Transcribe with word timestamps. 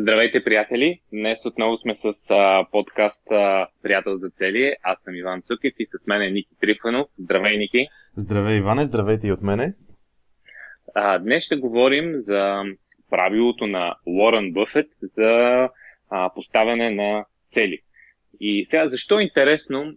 Здравейте, 0.00 0.44
приятели! 0.44 1.00
Днес 1.12 1.46
отново 1.46 1.76
сме 1.76 1.96
с 1.96 2.30
а, 2.30 2.66
подкаст 2.72 3.30
а, 3.30 3.68
Приятел 3.82 4.16
за 4.16 4.30
цели. 4.30 4.74
Аз 4.82 5.00
съм 5.02 5.14
Иван 5.14 5.42
Цукев 5.42 5.74
и 5.78 5.86
с 5.86 6.06
мен 6.06 6.22
е 6.22 6.30
Ники 6.30 6.56
Трифанов. 6.60 7.06
Здравей, 7.18 7.58
Ники! 7.58 7.88
Здравей, 8.16 8.56
Иване! 8.56 8.84
Здравейте 8.84 9.26
и 9.26 9.32
от 9.32 9.42
мене! 9.42 9.74
А, 10.94 11.18
днес 11.18 11.44
ще 11.44 11.56
говорим 11.56 12.12
за 12.14 12.62
правилото 13.10 13.66
на 13.66 13.94
Лорен 14.06 14.52
Бъфет 14.52 14.86
за 15.02 15.68
а, 16.10 16.30
поставяне 16.34 16.90
на 16.90 17.24
цели. 17.48 17.78
И 18.40 18.66
сега, 18.66 18.88
защо 18.88 19.18
е 19.18 19.22
интересно 19.22 19.84
м- 19.84 19.94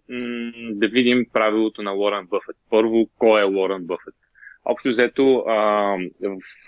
да 0.71 0.87
видим 0.87 1.25
правилото 1.33 1.81
на 1.81 1.91
Лорен 1.91 2.27
Бъфет? 2.29 2.55
Първо, 2.69 3.09
кой 3.17 3.41
е 3.41 3.43
Лорен 3.43 3.85
Бъфет? 3.85 4.13
Общо 4.65 4.89
взето, 4.89 5.43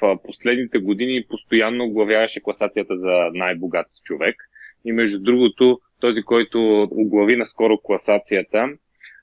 в 0.02 0.18
последните 0.24 0.80
години 0.80 1.26
постоянно 1.30 1.84
оглавяваше 1.84 2.42
класацията 2.44 2.98
за 2.98 3.30
най-богат 3.34 3.88
човек. 4.04 4.36
И 4.86 4.92
между 4.92 5.20
другото, 5.20 5.80
този, 6.00 6.24
който 6.24 6.88
оглави 6.92 7.36
наскоро 7.36 7.78
класацията, 7.78 8.70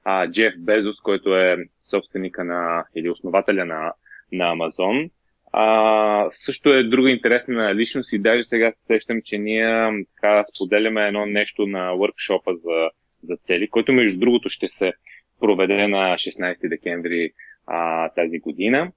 а, 0.04 0.30
Джеф 0.30 0.54
Безос, 0.58 1.00
който 1.00 1.36
е 1.36 1.56
собственика 1.90 2.44
на 2.44 2.84
или 2.96 3.10
основателя 3.10 3.64
на, 3.64 3.92
на 4.32 4.50
Амазон, 4.50 5.10
а, 5.52 6.28
също 6.30 6.72
е 6.72 6.82
друга 6.82 7.10
интересна 7.10 7.74
личност 7.74 8.12
и 8.12 8.18
даже 8.18 8.42
сега 8.42 8.72
се 8.72 8.84
сещам, 8.84 9.22
че 9.24 9.38
ние 9.38 9.90
така 10.16 10.44
споделяме 10.44 11.06
едно 11.06 11.26
нещо 11.26 11.66
на 11.66 11.92
workshop 11.92 12.54
за, 12.54 12.90
за 13.22 13.36
цели, 13.36 13.68
който 13.68 13.92
между 13.92 14.18
другото 14.18 14.48
ще 14.48 14.66
се 14.68 14.92
проведе 15.40 15.88
на 15.88 16.14
16 16.14 16.68
декември 16.68 17.32
а, 17.66 18.08
тази 18.08 18.38
година. 18.38 18.92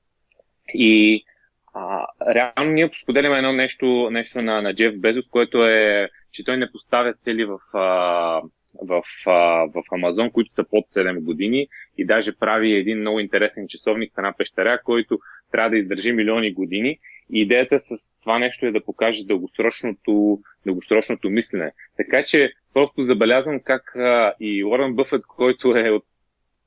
И 0.74 1.24
а, 1.74 2.08
реално 2.34 2.72
ние 2.72 2.90
споделяме 3.02 3.38
едно 3.38 3.54
нещо, 3.54 4.10
нещо 4.12 4.42
на, 4.42 4.62
на 4.62 4.76
Джеф 4.76 5.00
Безос, 5.00 5.30
което 5.30 5.66
е, 5.68 6.10
че 6.32 6.44
той 6.44 6.58
не 6.58 6.72
поставя 6.72 7.14
цели 7.14 7.46
в, 7.46 7.60
а, 7.74 8.42
в, 8.82 9.04
а, 9.26 9.66
в 9.66 9.84
Амазон, 9.92 10.32
които 10.32 10.54
са 10.54 10.64
под 10.64 10.86
7 10.86 11.20
години 11.20 11.68
и 11.98 12.06
даже 12.06 12.38
прави 12.38 12.74
един 12.74 13.00
много 13.00 13.20
интересен 13.20 13.68
часовник 13.68 14.14
в 14.14 14.18
една 14.18 14.34
пещера, 14.38 14.82
който 14.84 15.20
трябва 15.52 15.70
да 15.70 15.78
издържи 15.78 16.12
милиони 16.12 16.54
години. 16.54 17.00
И 17.30 17.42
идеята 17.42 17.80
с 17.80 18.20
това 18.24 18.40
нещо 18.40 18.66
е 18.66 18.72
да 18.72 18.84
покаже 18.84 19.26
дългосрочното, 19.26 20.40
дългосрочното 20.66 21.30
мислене. 21.30 21.72
Така 21.98 22.24
че 22.24 22.54
просто 22.74 23.06
забелязвам 23.06 23.60
как 23.60 23.96
а, 23.96 24.34
и 24.40 24.64
Уорън 24.64 24.96
Бъфът, 24.96 25.26
който 25.26 25.76
е 25.78 25.90
от 25.90 26.06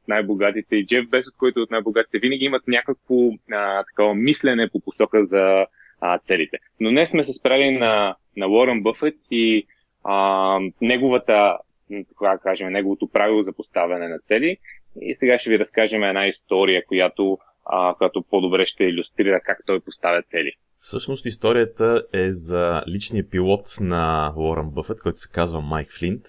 най-богатите 0.09 0.77
и 0.77 0.87
Джеф 0.87 1.09
Бесът, 1.09 1.37
който 1.37 1.61
е 1.61 1.63
от 1.63 1.71
най-богатите, 1.71 2.19
винаги 2.19 2.45
имат 2.45 2.69
някакво 2.69 3.15
а, 3.53 3.85
такова 3.85 4.15
мислене 4.15 4.69
по 4.73 4.81
посока 4.81 5.25
за 5.25 5.67
а, 6.01 6.19
целите. 6.19 6.59
Но 6.81 6.91
днес 6.91 7.11
сме 7.11 7.25
се 7.25 7.33
спрели 7.33 7.71
на, 7.71 8.17
на 8.37 8.49
Уорън 8.49 8.83
Бъфет 8.83 9.17
и 9.31 9.67
а, 10.05 10.59
неговата, 10.81 11.59
така 11.89 12.39
кажем, 12.39 12.73
неговото 12.73 13.09
правило 13.09 13.43
за 13.43 13.53
поставяне 13.53 14.09
на 14.09 14.19
цели. 14.19 14.57
И 15.01 15.15
сега 15.17 15.39
ще 15.39 15.51
ви 15.51 15.59
разкажем 15.59 16.03
една 16.03 16.27
история, 16.27 16.85
която, 16.87 17.39
а, 17.65 17.95
която 17.95 18.25
по-добре 18.31 18.67
ще 18.67 18.85
иллюстрира 18.85 19.41
как 19.41 19.59
той 19.67 19.81
поставя 19.81 20.23
цели. 20.23 20.53
Всъщност 20.79 21.27
историята 21.27 22.03
е 22.13 22.31
за 22.31 22.83
личния 22.89 23.31
пилот 23.31 23.67
на 23.81 24.33
Уорън 24.37 24.71
Бъфет, 24.71 25.01
който 25.01 25.19
се 25.19 25.29
казва 25.33 25.61
Майк 25.61 25.93
Флинт. 25.99 26.23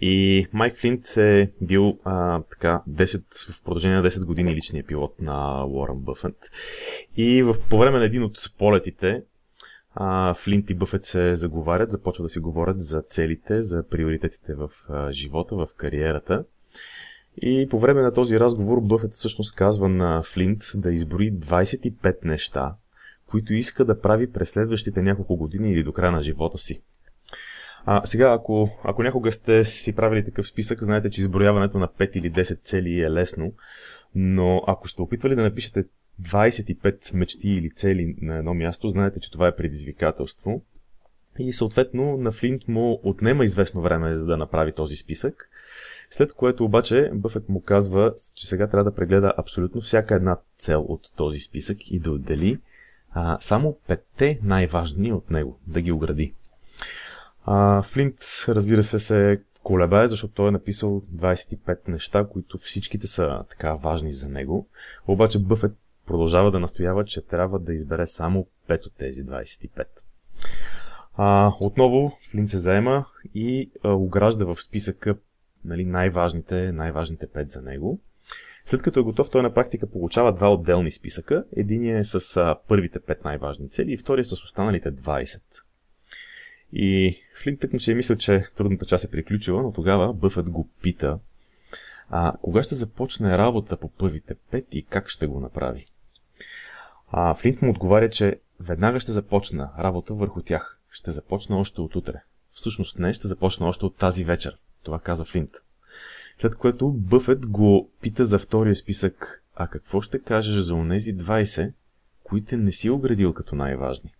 И 0.00 0.46
Майк 0.52 0.76
Флинт 0.76 1.16
е 1.16 1.50
бил 1.60 1.98
а, 2.04 2.42
така 2.42 2.82
10, 2.90 3.52
в 3.52 3.62
продължение 3.62 3.96
на 3.96 4.10
10 4.10 4.24
години 4.24 4.54
личният 4.54 4.86
пилот 4.86 5.14
на 5.20 5.66
Уорън 5.66 5.98
Бъфет. 5.98 6.50
И 7.16 7.42
в, 7.42 7.56
по 7.70 7.78
време 7.78 7.98
на 7.98 8.04
един 8.04 8.22
от 8.22 8.38
полетите 8.58 9.22
а, 9.94 10.34
Флинт 10.34 10.70
и 10.70 10.74
Бъфет 10.74 11.04
се 11.04 11.34
заговарят, 11.34 11.90
започват 11.90 12.24
да 12.24 12.28
си 12.28 12.38
говорят 12.38 12.82
за 12.82 13.02
целите, 13.02 13.62
за 13.62 13.88
приоритетите 13.88 14.54
в 14.54 14.70
а, 14.88 15.12
живота, 15.12 15.56
в 15.56 15.68
кариерата. 15.76 16.44
И 17.42 17.68
по 17.70 17.78
време 17.78 18.02
на 18.02 18.12
този 18.12 18.40
разговор 18.40 18.80
Бъфет 18.80 19.12
всъщност 19.12 19.54
казва 19.54 19.88
на 19.88 20.22
Флинт 20.22 20.62
да 20.74 20.92
изброи 20.92 21.32
25 21.32 22.24
неща, 22.24 22.74
които 23.26 23.54
иска 23.54 23.84
да 23.84 24.00
прави 24.00 24.32
през 24.32 24.50
следващите 24.50 25.02
няколко 25.02 25.36
години 25.36 25.72
или 25.72 25.82
до 25.82 25.92
края 25.92 26.12
на 26.12 26.22
живота 26.22 26.58
си. 26.58 26.82
А, 27.88 28.06
сега, 28.06 28.32
ако, 28.32 28.70
ако 28.84 29.02
някога 29.02 29.32
сте 29.32 29.64
си 29.64 29.94
правили 29.94 30.24
такъв 30.24 30.46
списък, 30.46 30.82
знаете, 30.82 31.10
че 31.10 31.20
изброяването 31.20 31.78
на 31.78 31.88
5 31.88 32.10
или 32.16 32.32
10 32.32 32.62
цели 32.62 33.00
е 33.00 33.10
лесно, 33.10 33.52
но 34.14 34.62
ако 34.66 34.88
сте 34.88 35.02
опитвали 35.02 35.34
да 35.34 35.42
напишете 35.42 35.84
25 36.22 37.14
мечти 37.14 37.48
или 37.48 37.70
цели 37.70 38.16
на 38.22 38.36
едно 38.36 38.54
място, 38.54 38.88
знаете, 38.88 39.20
че 39.20 39.30
това 39.30 39.48
е 39.48 39.56
предизвикателство. 39.56 40.62
И 41.38 41.52
съответно 41.52 42.16
на 42.16 42.32
Флинт 42.32 42.68
му 42.68 43.00
отнема 43.02 43.44
известно 43.44 43.82
време 43.82 44.14
за 44.14 44.26
да 44.26 44.36
направи 44.36 44.72
този 44.72 44.96
списък. 44.96 45.48
След 46.10 46.32
което 46.32 46.64
обаче 46.64 47.10
Бъфет 47.14 47.48
му 47.48 47.62
казва, 47.62 48.14
че 48.34 48.46
сега 48.46 48.66
трябва 48.66 48.90
да 48.90 48.94
прегледа 48.94 49.32
абсолютно 49.36 49.80
всяка 49.80 50.14
една 50.14 50.38
цел 50.56 50.80
от 50.88 51.12
този 51.16 51.38
списък 51.38 51.90
и 51.90 51.98
да 51.98 52.10
отдели 52.10 52.58
а, 53.10 53.38
само 53.40 53.78
петте 53.86 54.38
най-важни 54.42 55.12
от 55.12 55.30
него, 55.30 55.58
да 55.66 55.80
ги 55.80 55.92
огради. 55.92 56.34
А, 57.46 57.82
Флинт, 57.82 58.14
разбира 58.48 58.82
се, 58.82 58.98
се 58.98 59.40
колебае, 59.62 60.08
защото 60.08 60.34
той 60.34 60.48
е 60.48 60.50
написал 60.50 61.02
25 61.14 61.88
неща, 61.88 62.26
които 62.32 62.58
всичките 62.58 63.06
са 63.06 63.44
така 63.50 63.74
важни 63.74 64.12
за 64.12 64.28
него. 64.28 64.68
Обаче 65.06 65.38
Бъфет 65.38 65.72
продължава 66.06 66.50
да 66.50 66.60
настоява, 66.60 67.04
че 67.04 67.26
трябва 67.26 67.58
да 67.58 67.74
избере 67.74 68.06
само 68.06 68.46
5 68.68 68.86
от 68.86 68.92
тези 68.98 69.24
25. 69.24 69.86
А, 71.16 71.52
отново 71.60 72.18
Флинт 72.30 72.48
се 72.48 72.58
заема 72.58 73.04
и 73.34 73.70
а, 73.84 73.92
огражда 73.92 74.44
в 74.44 74.56
списъка 74.62 75.16
нали, 75.64 75.84
най-важните, 75.84 76.72
най-важните 76.72 77.26
5 77.26 77.52
за 77.52 77.62
него. 77.62 78.00
След 78.64 78.82
като 78.82 79.00
е 79.00 79.02
готов, 79.02 79.30
той 79.30 79.42
на 79.42 79.54
практика 79.54 79.86
получава 79.86 80.32
два 80.32 80.52
отделни 80.52 80.92
списъка. 80.92 81.44
Единият 81.56 82.00
е 82.00 82.04
с 82.04 82.56
първите 82.68 83.00
5 83.00 83.24
най-важни 83.24 83.70
цели 83.70 83.92
и 83.92 83.98
втория 83.98 84.24
с 84.24 84.32
останалите 84.32 84.92
20. 84.92 85.40
И 86.72 87.16
Флинт 87.42 87.60
тък 87.60 87.72
му 87.72 87.80
си 87.80 87.92
е 87.92 87.94
мислил, 87.94 88.16
че 88.16 88.44
трудната 88.56 88.86
част 88.86 89.04
е 89.04 89.10
приключила, 89.10 89.62
но 89.62 89.72
тогава 89.72 90.12
Бъфът 90.12 90.50
го 90.50 90.68
пита 90.82 91.18
а 92.10 92.32
кога 92.42 92.62
ще 92.62 92.74
започне 92.74 93.38
работа 93.38 93.76
по 93.76 93.88
първите 93.88 94.34
пет 94.34 94.66
и 94.72 94.84
как 94.84 95.08
ще 95.08 95.26
го 95.26 95.40
направи? 95.40 95.86
А 97.10 97.34
Флинт 97.34 97.62
му 97.62 97.70
отговаря, 97.70 98.10
че 98.10 98.40
веднага 98.60 99.00
ще 99.00 99.12
започна 99.12 99.70
работа 99.78 100.14
върху 100.14 100.42
тях. 100.42 100.78
Ще 100.90 101.12
започна 101.12 101.58
още 101.58 101.80
от 101.80 101.96
утре. 101.96 102.22
Всъщност 102.52 102.98
не, 102.98 103.12
ще 103.12 103.28
започна 103.28 103.66
още 103.66 103.84
от 103.84 103.96
тази 103.96 104.24
вечер. 104.24 104.58
Това 104.82 104.98
казва 104.98 105.24
Флинт. 105.24 105.50
След 106.36 106.54
което 106.54 106.90
Бъфет 106.90 107.46
го 107.46 107.90
пита 108.00 108.26
за 108.26 108.38
втория 108.38 108.76
списък. 108.76 109.42
А 109.56 109.68
какво 109.68 110.00
ще 110.00 110.22
кажеш 110.22 110.56
за 110.56 110.74
онези 110.74 111.16
20, 111.16 111.72
които 112.22 112.56
не 112.56 112.72
си 112.72 112.90
оградил 112.90 113.32
като 113.32 113.56
най-важни? 113.56 114.10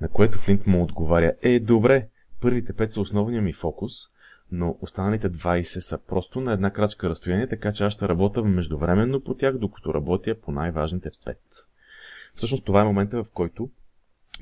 На 0.00 0.08
което 0.08 0.38
Флинт 0.38 0.66
му 0.66 0.82
отговаря, 0.82 1.34
е, 1.42 1.60
добре, 1.60 2.08
първите 2.40 2.72
пет 2.72 2.92
са 2.92 3.00
основния 3.00 3.42
ми 3.42 3.52
фокус, 3.52 3.92
но 4.52 4.78
останалите 4.80 5.30
20 5.30 5.62
са 5.62 5.98
просто 5.98 6.40
на 6.40 6.52
една 6.52 6.70
крачка 6.70 7.08
разстояние, 7.08 7.48
така 7.48 7.72
че 7.72 7.84
аз 7.84 7.92
ще 7.92 8.08
работя 8.08 8.42
междувременно 8.42 9.20
по 9.20 9.34
тях, 9.34 9.58
докато 9.58 9.94
работя 9.94 10.34
по 10.40 10.52
най-важните 10.52 11.10
5. 11.10 11.36
Всъщност 12.34 12.64
това 12.64 12.80
е 12.80 12.84
момента, 12.84 13.24
в 13.24 13.30
който 13.30 13.70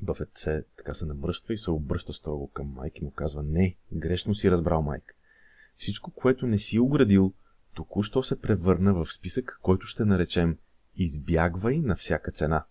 Бъфет 0.02 0.30
се, 0.34 0.64
така 0.76 0.94
се 0.94 1.06
намръщва 1.06 1.54
и 1.54 1.58
се 1.58 1.70
обръща 1.70 2.12
строго 2.12 2.50
към 2.50 2.72
Майк 2.76 2.98
и 2.98 3.04
му 3.04 3.10
казва, 3.10 3.42
не, 3.42 3.76
грешно 3.92 4.34
си 4.34 4.50
разбрал 4.50 4.82
Майк. 4.82 5.16
Всичко, 5.76 6.10
което 6.10 6.46
не 6.46 6.58
си 6.58 6.78
оградил, 6.78 7.32
току-що 7.74 8.22
се 8.22 8.40
превърна 8.40 8.94
в 8.94 9.12
списък, 9.12 9.58
който 9.62 9.86
ще 9.86 10.04
наречем 10.04 10.58
Избягвай 10.96 11.78
на 11.78 11.96
всяка 11.96 12.32
цена. 12.32 12.64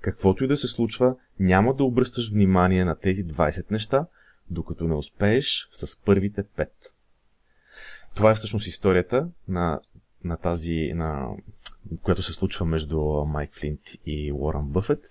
Каквото 0.00 0.44
и 0.44 0.48
да 0.48 0.56
се 0.56 0.68
случва, 0.68 1.16
няма 1.40 1.74
да 1.74 1.84
обръщаш 1.84 2.32
внимание 2.32 2.84
на 2.84 2.98
тези 2.98 3.26
20 3.26 3.70
неща, 3.70 4.06
докато 4.50 4.88
не 4.88 4.94
успееш 4.94 5.68
с 5.72 6.02
първите 6.02 6.44
5. 6.44 6.68
Това 8.14 8.30
е 8.30 8.34
всъщност 8.34 8.66
историята 8.66 9.28
на, 9.48 9.80
на 10.24 10.36
тази, 10.36 10.92
на, 10.94 11.28
която 12.02 12.22
се 12.22 12.32
случва 12.32 12.66
между 12.66 13.00
Майк 13.26 13.54
Флинт 13.54 13.80
и 14.06 14.32
Уорън 14.32 14.68
Бъфет. 14.68 15.08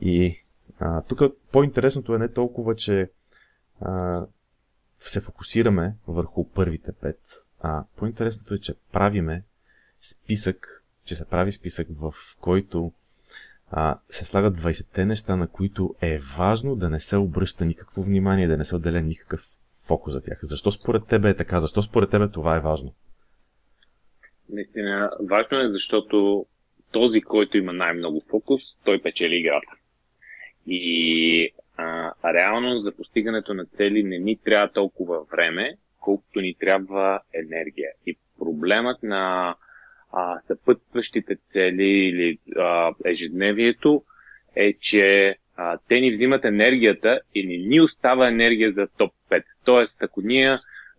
И 0.00 0.44
а, 0.78 1.02
тук 1.02 1.20
по-интересното 1.52 2.14
е 2.14 2.18
не 2.18 2.28
толкова, 2.28 2.76
че 2.76 3.10
а, 3.80 4.22
се 4.98 5.20
фокусираме 5.20 5.96
върху 6.06 6.48
първите 6.48 6.92
5, 6.92 7.16
а 7.60 7.84
по-интересното 7.96 8.54
е, 8.54 8.58
че 8.58 8.74
правиме 8.92 9.42
списък, 10.00 10.84
че 11.04 11.16
се 11.16 11.24
прави 11.24 11.52
списък, 11.52 11.88
в 11.90 12.14
който 12.40 12.92
а, 13.76 13.98
се 14.08 14.24
слагат 14.24 14.56
20-те 14.56 15.04
неща, 15.04 15.36
на 15.36 15.48
които 15.48 15.94
е 16.02 16.18
важно 16.38 16.76
да 16.76 16.90
не 16.90 17.00
се 17.00 17.16
обръща 17.16 17.64
никакво 17.64 18.02
внимание, 18.02 18.48
да 18.48 18.56
не 18.56 18.64
се 18.64 18.76
отделя 18.76 19.00
никакъв 19.00 19.48
фокус 19.86 20.12
за 20.12 20.22
тях. 20.22 20.38
Защо 20.42 20.70
според 20.70 21.06
тебе 21.06 21.30
е 21.30 21.36
така? 21.36 21.60
Защо 21.60 21.82
според 21.82 22.10
тебе 22.10 22.28
това 22.28 22.56
е 22.56 22.60
важно? 22.60 22.94
Наистина, 24.48 25.08
важно 25.30 25.60
е, 25.60 25.68
защото 25.68 26.46
този, 26.92 27.20
който 27.20 27.56
има 27.56 27.72
най-много 27.72 28.20
фокус, 28.20 28.62
той 28.84 29.02
печели 29.02 29.36
играта. 29.36 29.72
И 30.66 31.48
а, 31.76 32.12
реално 32.34 32.78
за 32.78 32.96
постигането 32.96 33.54
на 33.54 33.66
цели 33.66 34.02
не 34.02 34.18
ни 34.18 34.36
трябва 34.36 34.72
толкова 34.72 35.24
време, 35.24 35.76
колкото 36.00 36.40
ни 36.40 36.54
трябва 36.54 37.20
енергия. 37.32 37.90
И 38.06 38.18
проблемът 38.38 39.02
на 39.02 39.54
а, 40.14 40.40
съпътстващите 40.44 41.36
цели 41.46 41.84
или 41.84 42.38
а, 42.56 42.92
ежедневието 43.04 44.02
е, 44.56 44.72
че 44.80 45.36
а, 45.56 45.78
те 45.88 46.00
ни 46.00 46.10
взимат 46.10 46.44
енергията 46.44 47.20
и 47.34 47.46
не 47.46 47.68
ни 47.68 47.80
остава 47.80 48.28
енергия 48.28 48.72
за 48.72 48.88
топ 48.98 49.12
5. 49.30 49.42
Тоест, 49.64 50.02
ако 50.02 50.20
ние 50.20 50.54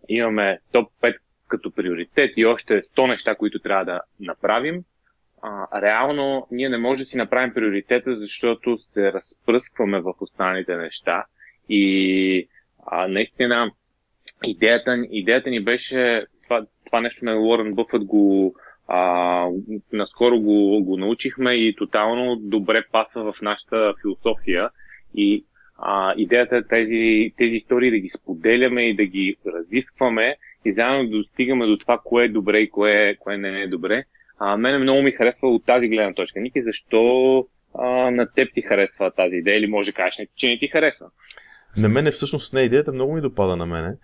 имаме 0.08 0.58
топ 0.72 0.92
5 1.02 1.16
като 1.48 1.70
приоритет 1.70 2.32
и 2.36 2.46
още 2.46 2.82
100 2.82 3.08
неща, 3.08 3.34
които 3.34 3.58
трябва 3.58 3.84
да 3.84 4.00
направим, 4.20 4.84
а, 5.42 5.82
реално 5.82 6.46
ние 6.50 6.68
не 6.68 6.78
можем 6.78 7.02
да 7.02 7.04
си 7.04 7.18
направим 7.18 7.54
приоритета, 7.54 8.16
защото 8.16 8.78
се 8.78 9.12
разпръскваме 9.12 10.00
в 10.00 10.14
останалите 10.20 10.76
неща. 10.76 11.24
И 11.68 12.48
а, 12.86 13.08
наистина 13.08 13.70
идеята, 14.44 15.06
идеята 15.10 15.50
ни 15.50 15.64
беше, 15.64 16.26
това, 16.44 16.66
това 16.86 17.00
нещо 17.00 17.24
на 17.24 17.40
Уорън 17.40 17.74
Бъфът 17.74 18.04
го 18.04 18.54
а, 18.88 19.46
наскоро 19.92 20.40
го, 20.40 20.84
го 20.84 20.96
научихме 20.96 21.52
и 21.52 21.74
тотално 21.76 22.36
добре 22.36 22.84
пасва 22.92 23.32
в 23.32 23.42
нашата 23.42 23.94
философия. 24.02 24.70
И 25.14 25.44
а, 25.78 26.14
идеята 26.16 26.56
е 26.56 26.62
тези, 26.62 27.32
тези 27.38 27.56
истории 27.56 27.90
да 27.90 27.98
ги 27.98 28.08
споделяме 28.08 28.82
и 28.82 28.96
да 28.96 29.04
ги 29.04 29.36
разискваме 29.46 30.36
и 30.64 30.72
заедно 30.72 31.04
да 31.04 31.16
достигаме 31.16 31.66
до 31.66 31.76
това, 31.76 32.00
кое 32.04 32.24
е 32.24 32.28
добре 32.28 32.58
и 32.58 32.70
кое, 32.70 33.16
кое 33.20 33.36
не 33.36 33.62
е 33.62 33.68
добре. 33.68 34.04
А, 34.38 34.56
мене 34.56 34.78
много 34.78 35.02
ми 35.02 35.12
харесва 35.12 35.48
от 35.48 35.66
тази 35.66 35.88
гледна 35.88 36.14
точка. 36.14 36.40
Ники, 36.40 36.62
защо 36.62 37.46
а, 37.78 38.10
на 38.10 38.32
теб 38.32 38.48
ти 38.54 38.62
харесва 38.62 39.10
тази 39.10 39.36
идея 39.36 39.58
или 39.58 39.66
може 39.66 39.90
да 39.90 39.96
кажеш, 39.96 40.26
че 40.36 40.48
не 40.48 40.58
ти 40.58 40.68
харесва? 40.68 41.06
На 41.76 41.88
мене 41.88 42.10
всъщност 42.10 42.54
не 42.54 42.62
идеята 42.62 42.92
много 42.92 43.14
ми 43.14 43.20
допада 43.20 43.56
на 43.56 43.66
мене. 43.66 43.94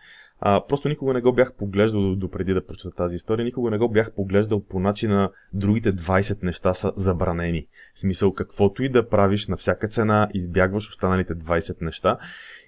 А, 0.45 0.67
просто 0.67 0.89
никога 0.89 1.15
не 1.15 1.21
го 1.21 1.33
бях 1.33 1.55
поглеждал 1.55 2.17
до 2.17 2.29
да 2.29 2.67
прочета 2.67 2.97
тази 2.97 3.17
история, 3.17 3.45
никога 3.45 3.71
не 3.71 3.79
го 3.79 3.89
бях 3.89 4.13
поглеждал 4.13 4.65
по 4.65 4.81
начина 4.81 5.31
другите 5.53 5.93
20 5.93 6.43
неща 6.43 6.75
са 6.75 6.93
забранени. 6.97 7.67
В 7.95 8.01
смисъл, 8.01 8.33
каквото 8.33 8.83
и 8.83 8.89
да 8.89 9.09
правиш 9.09 9.49
на 9.49 9.57
всяка 9.57 9.89
цена, 9.89 10.29
избягваш 10.35 10.89
останалите 10.89 11.35
20 11.35 11.83
неща. 11.83 12.19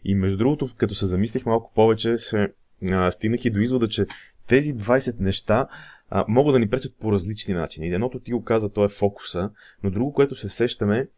И 0.04 0.14
между 0.14 0.38
другото, 0.38 0.70
като 0.76 0.94
се 0.94 1.06
замислих 1.06 1.46
малко 1.46 1.72
повече, 1.74 2.18
се 2.18 2.52
а, 2.90 3.10
стигнах 3.10 3.44
и 3.44 3.50
до 3.50 3.60
извода, 3.60 3.88
че 3.88 4.06
тези 4.46 4.74
20 4.74 5.20
неща 5.20 5.66
а, 6.10 6.24
могат 6.28 6.54
да 6.54 6.58
ни 6.58 6.70
пречат 6.70 6.96
по 7.00 7.12
различни 7.12 7.54
начини. 7.54 7.88
Едното 7.88 8.20
ти 8.20 8.32
го 8.32 8.44
каза, 8.44 8.72
то 8.72 8.84
е 8.84 8.88
фокуса, 8.88 9.50
но 9.82 9.90
друго, 9.90 10.12
което 10.12 10.36
се 10.36 10.48
сещаме, 10.48 11.08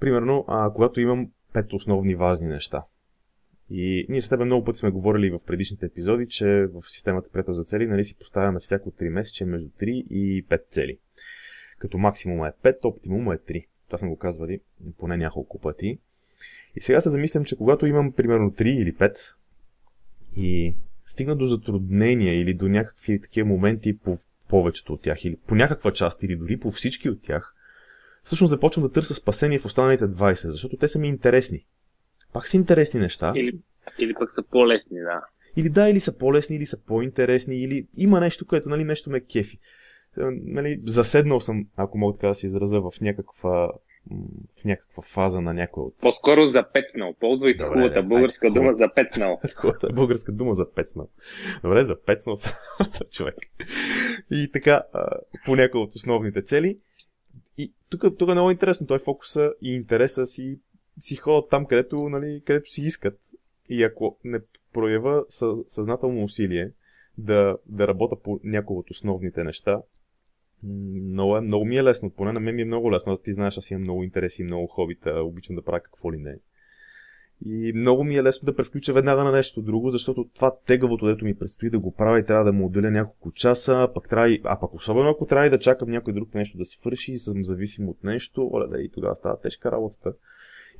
примерно, 0.00 0.44
а, 0.48 0.72
когато 0.72 1.00
имам 1.00 1.28
пет 1.52 1.72
основни 1.72 2.14
важни 2.14 2.46
неща. 2.46 2.82
И 3.70 4.06
ние 4.08 4.20
с 4.20 4.28
теб 4.28 4.40
много 4.40 4.64
пъти 4.64 4.78
сме 4.78 4.90
говорили 4.90 5.30
в 5.30 5.40
предишните 5.46 5.86
епизоди, 5.86 6.26
че 6.28 6.46
в 6.46 6.82
системата 6.88 7.28
Приятел 7.32 7.54
за 7.54 7.64
цели 7.64 7.86
нали, 7.86 8.04
си 8.04 8.18
поставяме 8.18 8.60
всяко 8.60 8.90
3 8.90 9.08
месече 9.08 9.44
между 9.44 9.68
3 9.68 9.84
и 9.90 10.46
5 10.46 10.60
цели. 10.70 10.98
Като 11.78 11.98
максимума 11.98 12.48
е 12.48 12.72
5, 12.72 12.84
оптимума 12.84 13.34
е 13.34 13.38
3. 13.38 13.66
Това 13.86 13.98
сме 13.98 14.08
го 14.08 14.16
казвали 14.16 14.60
поне 14.98 15.16
няколко 15.16 15.60
пъти. 15.60 15.98
И 16.76 16.80
сега 16.80 17.00
се 17.00 17.10
замислям, 17.10 17.44
че 17.44 17.56
когато 17.56 17.86
имам 17.86 18.12
примерно 18.12 18.50
3 18.50 18.62
или 18.62 18.94
5 18.94 19.34
и 20.36 20.74
стигна 21.06 21.36
до 21.36 21.46
затруднения 21.46 22.40
или 22.40 22.54
до 22.54 22.68
някакви 22.68 23.20
такива 23.20 23.48
моменти 23.48 23.98
по 23.98 24.18
повечето 24.48 24.92
от 24.92 25.02
тях 25.02 25.24
или 25.24 25.36
по 25.46 25.54
някаква 25.54 25.92
част 25.92 26.22
или 26.22 26.36
дори 26.36 26.58
по 26.58 26.70
всички 26.70 27.10
от 27.10 27.22
тях, 27.22 27.54
всъщност 28.24 28.50
започвам 28.50 28.86
да 28.86 28.92
търся 28.92 29.14
спасение 29.14 29.58
в 29.58 29.64
останалите 29.64 30.04
20, 30.04 30.48
защото 30.48 30.76
те 30.76 30.88
са 30.88 30.98
ми 30.98 31.08
интересни. 31.08 31.66
Пак 32.32 32.48
са 32.48 32.56
интересни 32.56 33.00
неща. 33.00 33.32
Или, 33.36 33.58
или 33.98 34.14
пък 34.14 34.32
са 34.32 34.42
по-лесни, 34.42 35.00
да. 35.00 35.22
Или 35.56 35.68
да, 35.68 35.88
или 35.88 36.00
са 36.00 36.18
по-лесни, 36.18 36.56
или 36.56 36.66
са 36.66 36.84
по-интересни, 36.84 37.62
или 37.62 37.86
има 37.96 38.20
нещо, 38.20 38.46
което 38.46 38.68
нали, 38.68 38.84
нещо 38.84 39.10
ме 39.10 39.20
кефи. 39.20 39.58
Е, 40.18 40.22
нали, 40.44 40.80
заседнал 40.86 41.40
съм, 41.40 41.66
ако 41.76 41.98
мога 41.98 42.18
така 42.18 42.28
да 42.28 42.34
се 42.34 42.46
изразя, 42.46 42.80
в 42.80 42.92
някаква 43.00 43.72
в 44.60 44.64
някаква 44.64 45.02
фаза 45.02 45.40
на 45.40 45.54
някой 45.54 45.82
от... 45.82 45.94
По-скоро 46.00 46.46
запецнал. 46.46 47.14
Ползвай 47.20 47.54
с 47.54 47.64
хубавата 47.64 48.02
българска 48.02 48.46
ай, 48.46 48.52
дума 48.52 48.74
за 48.78 48.94
пецнал. 48.94 49.40
хубавата 49.56 49.88
българска 49.92 50.32
дума 50.32 50.54
за 50.54 50.72
пецнал. 50.72 51.08
Добре, 51.62 51.84
за 51.84 52.02
пецнал 52.02 52.36
човек. 53.10 53.34
И 54.30 54.50
така, 54.52 54.82
по 55.44 55.56
някои 55.56 55.80
от 55.80 55.94
основните 55.94 56.42
цели. 56.42 56.78
И 57.58 57.72
тук, 57.90 58.04
тук 58.18 58.28
е 58.28 58.32
много 58.32 58.50
интересно. 58.50 58.86
Той 58.86 58.98
фокуса 58.98 59.52
и 59.62 59.74
интереса 59.74 60.26
си 60.26 60.58
си 60.98 61.16
ходят 61.16 61.50
там, 61.50 61.66
където, 61.66 62.08
нали, 62.08 62.42
където 62.46 62.70
си 62.70 62.82
искат. 62.82 63.18
И 63.68 63.82
ако 63.84 64.18
не 64.24 64.40
проява 64.72 65.24
съзнателно 65.68 66.24
усилие 66.24 66.70
да, 67.18 67.56
да 67.66 67.88
работя 67.88 68.16
по 68.22 68.40
някои 68.44 68.76
от 68.76 68.90
основните 68.90 69.44
неща, 69.44 69.82
много, 70.62 71.36
е, 71.36 71.40
много 71.40 71.64
ми 71.64 71.76
е 71.76 71.84
лесно, 71.84 72.10
поне 72.10 72.32
на 72.32 72.40
мен 72.40 72.54
ми 72.54 72.62
е 72.62 72.64
много 72.64 72.92
лесно. 72.92 73.16
Ти 73.16 73.32
знаеш, 73.32 73.58
аз 73.58 73.70
имам 73.70 73.82
много 73.82 74.04
интереси, 74.04 74.44
много 74.44 74.66
хобита, 74.66 75.22
обичам 75.22 75.56
да 75.56 75.62
правя 75.62 75.80
какво 75.80 76.12
ли 76.12 76.16
не. 76.16 76.38
И 77.44 77.72
много 77.72 78.04
ми 78.04 78.16
е 78.16 78.22
лесно 78.22 78.46
да 78.46 78.56
превключа 78.56 78.92
веднага 78.92 79.24
на 79.24 79.32
нещо 79.32 79.62
друго, 79.62 79.90
защото 79.90 80.28
това 80.34 80.56
тегавото, 80.66 81.06
дето 81.06 81.24
ми 81.24 81.38
предстои 81.38 81.70
да 81.70 81.78
го 81.78 81.94
правя 81.94 82.20
и 82.20 82.26
трябва 82.26 82.44
да 82.44 82.52
му 82.52 82.66
отделя 82.66 82.90
няколко 82.90 83.32
часа, 83.32 83.88
пък 83.94 84.08
трябва 84.08 84.38
а 84.44 84.60
пък 84.60 84.74
особено 84.74 85.10
ако 85.10 85.26
трябва 85.26 85.46
и 85.46 85.50
да 85.50 85.58
чакам 85.58 85.90
някой 85.90 86.12
друг 86.12 86.34
нещо 86.34 86.58
да 86.58 86.64
свърши 86.64 87.12
и 87.12 87.18
съм 87.18 87.44
зависим 87.44 87.88
от 87.88 88.04
нещо, 88.04 88.50
оля, 88.52 88.68
да 88.68 88.82
и 88.82 88.90
тогава 88.90 89.16
става 89.16 89.40
тежка 89.40 89.72
работата. 89.72 90.14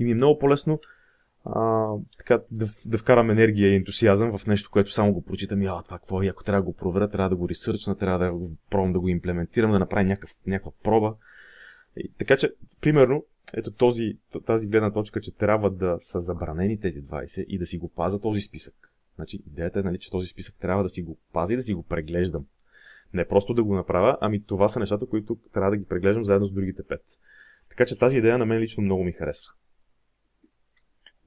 И 0.00 0.05
ми 0.05 0.11
е 0.11 0.14
много 0.14 0.38
по-лесно 0.38 0.81
а, 1.44 1.88
така, 2.19 2.41
да, 2.50 2.67
да 2.87 2.99
вкарам 2.99 3.31
енергия 3.31 3.73
и 3.73 3.76
ентусиазъм 3.76 4.38
в 4.38 4.47
нещо, 4.47 4.70
което 4.70 4.93
само 4.93 5.12
го 5.12 5.25
прочитам 5.25 5.62
и 5.62 5.67
а, 5.67 5.82
това 5.82 5.99
какво 5.99 6.23
е, 6.23 6.26
ако 6.26 6.44
трябва 6.44 6.62
да 6.62 6.67
го 6.67 6.76
проверя, 6.76 7.08
трябва 7.08 7.29
да 7.29 7.37
го 7.37 7.49
ресърчна, 7.49 7.97
трябва 7.97 8.19
да 8.19 8.32
пробвам 8.70 8.93
да 8.93 9.00
го 9.00 9.08
имплементирам, 9.08 9.73
да 9.73 9.79
направя 9.79 10.05
някакъв, 10.05 10.37
някаква 10.47 10.73
проба. 10.82 11.14
И, 11.97 12.12
така 12.19 12.37
че, 12.37 12.52
примерно, 12.81 13.25
ето 13.55 13.70
този, 13.70 14.19
тази 14.47 14.67
гледна 14.67 14.93
точка, 14.93 15.20
че 15.20 15.37
трябва 15.37 15.70
да 15.70 15.97
са 16.00 16.20
забранени 16.20 16.81
тези 16.81 17.02
20 17.02 17.44
и 17.44 17.58
да 17.58 17.67
си 17.67 17.79
го 17.79 17.88
паза 17.88 18.20
този 18.20 18.41
списък. 18.41 18.75
Значи, 19.14 19.43
идеята 19.47 19.79
е, 19.79 19.82
нали, 19.82 19.99
че 19.99 20.11
този 20.11 20.26
списък 20.26 20.55
трябва 20.61 20.82
да 20.82 20.88
си 20.88 21.02
го 21.02 21.19
пазя 21.32 21.52
и 21.52 21.56
да 21.56 21.62
си 21.62 21.75
го 21.75 21.82
преглеждам. 21.82 22.47
Не 23.14 23.29
просто 23.29 23.55
да 23.55 23.64
го 23.64 23.75
направя, 23.75 24.19
ами 24.20 24.44
това 24.44 24.69
са 24.69 24.81
нещата, 24.81 25.06
които 25.06 25.38
трябва 25.52 25.70
да 25.70 25.76
ги 25.76 25.85
преглеждам 25.85 26.25
заедно 26.25 26.47
с 26.47 26.52
другите 26.52 26.82
5. 26.82 26.99
Така 27.69 27.87
че 27.87 27.99
тази 27.99 28.19
идея 28.19 28.38
на 28.38 28.47
мен 28.47 28.61
лично 28.61 28.82
много 28.82 29.05
ми 29.05 29.12
харесва. 29.12 29.52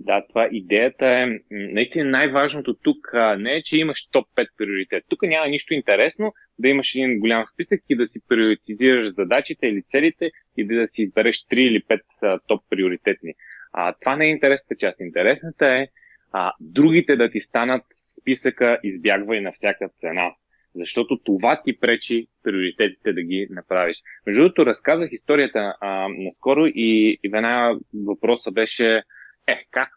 Да, 0.06 0.26
това 0.30 0.50
идеята 0.52 1.06
е 1.06 1.26
наистина 1.52 2.10
най-важното 2.10 2.74
тук 2.74 2.98
не 3.38 3.56
е, 3.56 3.64
че 3.64 3.80
имаш 3.80 4.10
топ 4.12 4.28
5 4.38 4.48
приоритет. 4.58 5.04
Тук 5.10 5.22
няма 5.22 5.48
нищо 5.48 5.74
интересно 5.74 6.34
да 6.60 6.70
имаш 6.70 6.96
един 6.96 7.20
голям 7.20 7.46
списък 7.46 7.82
и 7.90 7.96
да 7.96 8.08
си 8.08 8.20
приоритизираш 8.30 9.08
задачите 9.08 9.68
или 9.68 9.84
целите 9.86 10.32
и 10.58 10.68
да 10.68 10.88
си 10.92 11.04
избереш 11.04 11.36
3 11.36 11.56
или 11.56 11.84
5 12.22 12.40
топ 12.48 12.64
приоритетни. 12.70 13.34
А, 13.74 13.94
това 14.02 14.16
не 14.16 14.26
е 14.26 14.30
интересната 14.30 14.76
част. 14.76 15.00
Интересната 15.00 15.68
е 15.68 15.88
а, 16.32 16.54
другите 16.60 17.16
да 17.16 17.32
ти 17.32 17.42
станат 17.42 17.84
списъка 18.22 18.80
избягвай 18.84 19.42
на 19.42 19.52
всяка 19.52 19.90
цена. 20.00 20.32
Защото 20.76 21.20
това 21.24 21.62
ти 21.66 21.80
пречи 21.80 22.28
приоритетите 22.44 23.14
да 23.14 23.22
ги 23.22 23.48
направиш. 23.50 23.98
Между 24.28 24.42
другото, 24.42 24.66
разказах 24.66 25.10
историята 25.12 25.76
а, 25.82 26.08
наскоро 26.10 26.66
и, 26.66 27.20
и 27.24 27.30
веднага 27.30 27.80
въпроса 28.06 28.52
беше 28.52 29.04
е, 29.48 29.66
как? 29.72 29.90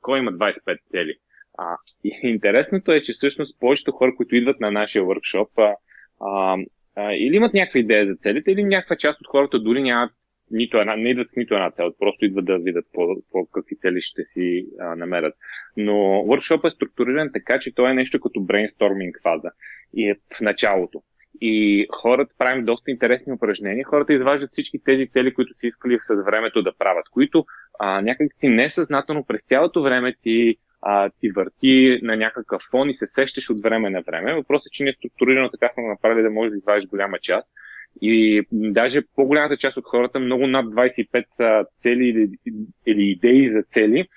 Кой 0.00 0.18
има 0.18 0.32
25 0.32 0.78
цели? 0.86 1.14
А, 1.58 1.76
и 2.04 2.20
интересното 2.22 2.92
е, 2.92 3.02
че 3.02 3.12
всъщност 3.12 3.60
повечето 3.60 3.92
хора, 3.92 4.14
които 4.16 4.36
идват 4.36 4.60
на 4.60 4.70
нашия 4.70 5.04
въркшоп, 5.04 5.58
а, 5.58 5.76
а, 6.96 7.12
или 7.12 7.36
имат 7.36 7.54
някаква 7.54 7.80
идея 7.80 8.06
за 8.06 8.14
целите, 8.16 8.50
или 8.50 8.64
някаква 8.64 8.96
част 8.96 9.20
от 9.20 9.26
хората 9.26 9.58
дори 9.58 9.82
нямат 9.82 10.12
нито 10.50 10.78
една, 10.78 10.96
не 10.96 11.10
идват 11.10 11.28
с 11.28 11.36
нито 11.36 11.54
една 11.54 11.70
цел, 11.70 11.92
просто 11.98 12.24
идват 12.24 12.44
да 12.44 12.58
видят 12.58 12.84
по, 12.92 13.16
по 13.32 13.46
какви 13.46 13.76
цели 13.76 14.00
ще 14.00 14.24
си 14.24 14.66
а, 14.80 14.96
намерят. 14.96 15.34
Но 15.76 16.24
въркшоп 16.24 16.64
е 16.64 16.70
структуриран 16.70 17.30
така, 17.32 17.58
че 17.58 17.74
той 17.74 17.90
е 17.90 17.94
нещо 17.94 18.20
като 18.20 18.40
брейнсторминг 18.40 19.20
фаза 19.22 19.50
и 19.94 20.10
е 20.10 20.14
в 20.36 20.40
началото. 20.40 21.02
И 21.40 21.86
хората 21.90 22.34
правим 22.38 22.64
доста 22.64 22.90
интересни 22.90 23.32
упражнения. 23.32 23.84
Хората 23.84 24.12
изваждат 24.12 24.50
всички 24.50 24.78
тези 24.84 25.08
цели, 25.08 25.34
които 25.34 25.54
си 25.54 25.66
искали 25.66 25.98
с 26.00 26.24
времето 26.24 26.62
да 26.62 26.72
правят, 26.78 27.08
които 27.10 27.46
а, 27.78 28.00
някак 28.00 28.28
си 28.36 28.48
несъзнателно 28.48 29.24
през 29.24 29.40
цялото 29.44 29.82
време 29.82 30.14
ти, 30.22 30.56
а, 30.82 31.10
ти 31.20 31.30
върти 31.30 31.98
на 32.02 32.16
някакъв 32.16 32.62
фон 32.70 32.90
и 32.90 32.94
се 32.94 33.06
сещаш 33.06 33.50
от 33.50 33.62
време 33.62 33.90
на 33.90 34.02
време. 34.02 34.34
Въпросът 34.34 34.66
е, 34.66 34.70
че 34.72 34.84
не 34.84 34.90
е 34.90 34.92
структурирано 34.92 35.50
така 35.50 35.70
сме 35.70 35.88
направили 35.88 36.22
да 36.22 36.30
можеш 36.30 36.50
да 36.50 36.56
извадиш 36.56 36.86
голяма 36.86 37.18
част. 37.18 37.52
И 38.02 38.42
даже 38.52 39.02
по-голямата 39.16 39.56
част 39.56 39.76
от 39.76 39.84
хората, 39.84 40.20
много 40.20 40.46
над 40.46 40.66
25 40.66 41.66
цели 41.78 42.04
или, 42.04 42.30
или 42.86 43.02
идеи 43.02 43.46
за 43.46 43.62
цели, 43.62 44.08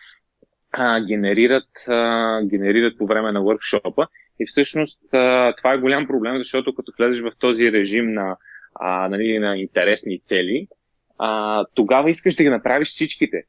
а, 0.71 1.05
генерират, 1.05 1.87
а, 1.87 2.41
генерират 2.43 2.97
по 2.97 3.05
време 3.05 3.31
на 3.31 3.41
въркшопа 3.41 4.07
и 4.39 4.45
всъщност 4.45 5.01
това 5.57 5.73
е 5.73 5.77
голям 5.77 6.07
проблем, 6.07 6.37
защото 6.37 6.75
като 6.75 6.91
влезеш 6.97 7.21
в 7.21 7.31
този 7.39 7.71
режим 7.71 8.13
на, 8.13 8.37
а, 8.75 9.09
нали, 9.09 9.39
на 9.39 9.57
интересни 9.57 10.19
цели, 10.25 10.67
а, 11.17 11.65
тогава 11.73 12.09
искаш 12.09 12.35
да 12.35 12.43
ги 12.43 12.49
направиш 12.49 12.87
всичките. 12.87 13.43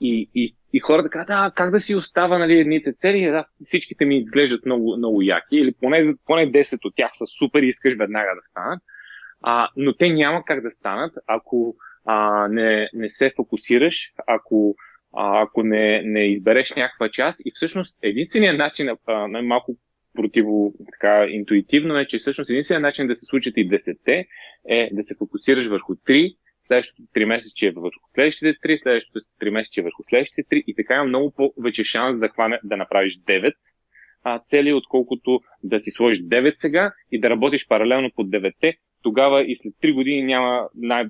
и, 0.00 0.30
и, 0.34 0.54
и 0.72 0.80
хората 0.80 1.10
казват, 1.10 1.28
а, 1.30 1.52
как 1.54 1.70
да 1.70 1.80
си 1.80 1.94
остава 1.94 2.38
нали, 2.38 2.58
едните 2.58 2.92
цели, 2.92 3.24
аз, 3.24 3.52
всичките 3.64 4.04
ми 4.04 4.18
изглеждат 4.18 4.66
много, 4.66 4.96
много 4.96 5.22
яки, 5.22 5.56
или 5.56 5.74
поне, 5.80 6.14
поне 6.26 6.52
10 6.52 6.84
от 6.84 6.94
тях 6.96 7.10
са 7.14 7.26
супер 7.26 7.62
и 7.62 7.68
искаш 7.68 7.94
веднага 7.94 8.30
да 8.34 8.50
станат, 8.50 8.82
а, 9.42 9.68
но 9.76 9.96
те 9.96 10.08
няма 10.08 10.44
как 10.44 10.62
да 10.62 10.70
станат, 10.70 11.12
ако 11.26 11.76
а, 12.04 12.48
не, 12.48 12.90
не 12.94 13.08
се 13.08 13.32
фокусираш, 13.36 14.12
ако, 14.26 14.74
а, 15.16 15.42
ако 15.42 15.62
не, 15.62 16.02
не 16.02 16.20
избереш 16.20 16.74
някаква 16.74 17.08
част. 17.08 17.40
И 17.44 17.52
всъщност 17.54 17.98
единственият 18.02 18.58
начин, 18.58 18.88
най-малко 19.28 19.76
противо 20.14 20.72
така 20.92 21.26
интуитивно 21.28 21.98
е, 21.98 22.06
че 22.06 22.18
всъщност 22.18 22.50
единственият 22.50 22.82
начин 22.82 23.06
да 23.06 23.16
се 23.16 23.24
случат 23.24 23.54
и 23.56 23.68
десетте 23.68 24.26
е 24.68 24.90
да 24.92 25.04
се 25.04 25.16
фокусираш 25.18 25.66
върху 25.66 25.94
три, 26.04 26.36
следващото 26.70 27.02
три 27.14 27.24
месече 27.24 27.66
е 27.66 27.70
върху 27.70 28.04
следващите 28.06 28.58
три, 28.62 28.78
следващото 28.78 29.20
три 29.40 29.50
месече 29.50 29.80
е 29.80 29.84
върху 29.84 30.02
следващите 30.08 30.42
три 30.50 30.64
и 30.66 30.74
така 30.74 30.94
има 30.94 31.04
много 31.04 31.32
повече 31.56 31.84
шанс 31.84 32.20
да, 32.20 32.28
хване, 32.28 32.60
да 32.64 32.76
направиш 32.76 33.20
9 33.20 33.52
а, 34.22 34.38
цели, 34.38 34.72
отколкото 34.72 35.40
да 35.62 35.80
си 35.80 35.90
сложиш 35.90 36.22
9 36.22 36.52
сега 36.56 36.92
и 37.12 37.20
да 37.20 37.30
работиш 37.30 37.68
паралелно 37.68 38.10
под 38.16 38.26
9 38.26 38.76
тогава 39.02 39.42
и 39.42 39.56
след 39.56 39.74
3 39.82 39.94
години 39.94 40.22
няма 40.22 40.68
най- 40.74 41.08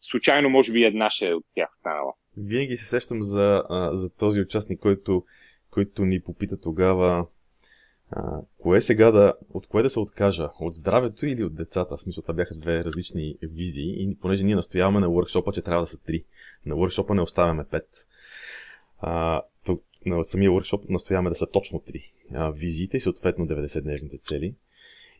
случайно 0.00 0.50
може 0.50 0.72
би 0.72 0.84
една 0.84 1.10
ще 1.10 1.28
е 1.28 1.34
от 1.34 1.44
тях 1.54 1.68
станала. 1.72 2.12
Винаги 2.36 2.76
се 2.76 2.86
сещам 2.86 3.22
за, 3.22 3.62
за 3.92 4.16
този 4.16 4.40
участник, 4.40 4.80
който, 4.80 5.24
който 5.70 6.04
ни 6.04 6.20
попита 6.22 6.60
тогава 6.60 7.26
а, 8.10 8.40
кое 8.58 8.80
сега 8.80 9.10
да, 9.10 9.34
от 9.54 9.66
кое 9.66 9.82
да 9.82 9.90
се 9.90 10.00
откажа? 10.00 10.50
От 10.60 10.74
здравето 10.74 11.26
или 11.26 11.44
от 11.44 11.54
децата? 11.54 11.96
В 11.96 12.00
смисъл, 12.00 12.22
това 12.22 12.34
бяха 12.34 12.54
две 12.54 12.84
различни 12.84 13.36
визии 13.42 14.02
и 14.02 14.16
понеже 14.20 14.44
ние 14.44 14.54
настояваме 14.54 15.00
на 15.00 15.08
workshop 15.08 15.52
че 15.52 15.62
трябва 15.62 15.82
да 15.82 15.86
са 15.86 16.02
три. 16.02 16.24
На 16.66 16.74
workshop 16.74 17.14
не 17.14 17.20
оставяме 17.20 17.64
пет. 17.64 17.88
А, 19.00 19.42
на 20.06 20.24
самия 20.24 20.50
workshop 20.50 20.90
настояваме 20.90 21.30
да 21.30 21.36
са 21.36 21.46
точно 21.46 21.80
три 21.80 22.12
а, 22.34 22.50
визиите 22.50 22.96
и 22.96 23.00
съответно 23.00 23.46
90-дневните 23.46 24.20
цели. 24.20 24.54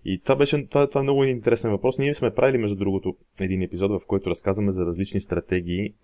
И 0.04 0.21
това 0.21 0.37
беше 0.37 0.66
това, 0.66 0.88
това 0.88 1.00
е 1.00 1.02
много 1.02 1.25
интересен 1.25 1.71
въпрос. 1.71 1.99
Ние 1.99 2.14
сме 2.14 2.35
правили, 2.35 2.59
между 2.59 2.76
другото, 2.76 3.16
един 3.40 3.62
епизод, 3.62 4.02
в 4.02 4.07
който 4.07 4.30
разказваме 4.30 4.71
за 4.71 4.87
различни 4.87 5.21
стратегии. 5.21 5.95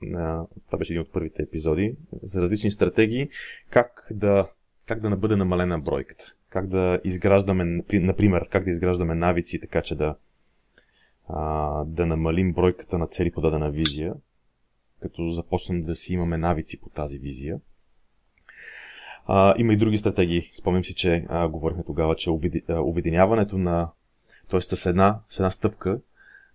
Това 0.67 0.79
беше 0.79 0.93
един 0.93 1.03
от 1.03 1.13
първите 1.13 1.43
епизоди. 1.43 1.97
За 2.23 2.41
различни 2.41 2.71
стратегии, 2.71 3.29
как 3.71 4.07
да, 4.11 4.49
как 4.87 5.01
да 5.01 5.17
бъде 5.17 5.37
намалена 5.37 5.79
бройката. 5.79 6.35
Как 6.55 6.67
да 6.67 7.01
изграждаме, 7.05 7.65
например, 7.93 8.49
как 8.49 8.65
да 8.65 8.71
изграждаме 8.71 9.15
навици, 9.15 9.61
така 9.61 9.83
че 9.83 9.95
да, 9.95 10.17
а, 11.29 11.85
да 11.85 12.07
намалим 12.07 12.53
бройката 12.53 12.99
на 12.99 13.07
цели 13.07 13.31
по 13.31 13.41
дадена 13.41 13.71
визия, 13.71 14.15
като 15.01 15.31
започнем 15.31 15.83
да 15.83 15.95
си 15.95 16.15
имаме 16.15 16.37
навици 16.39 16.81
по 16.81 16.89
тази 16.89 17.19
визия. 17.19 17.61
А, 19.27 19.55
има 19.59 19.73
и 19.73 19.77
други 19.77 19.99
стратегии. 19.99 20.43
Спомням 20.43 20.85
си, 20.85 20.95
че 20.95 21.27
а, 21.29 21.49
говорихме 21.49 21.85
тогава, 21.85 22.17
че 22.17 22.31
обединяването 22.71 23.59
на, 23.59 23.91
т.е. 24.51 24.61
с 24.61 24.87
една, 24.87 25.21
с 25.29 25.39
една 25.39 25.51
стъпка 25.51 26.01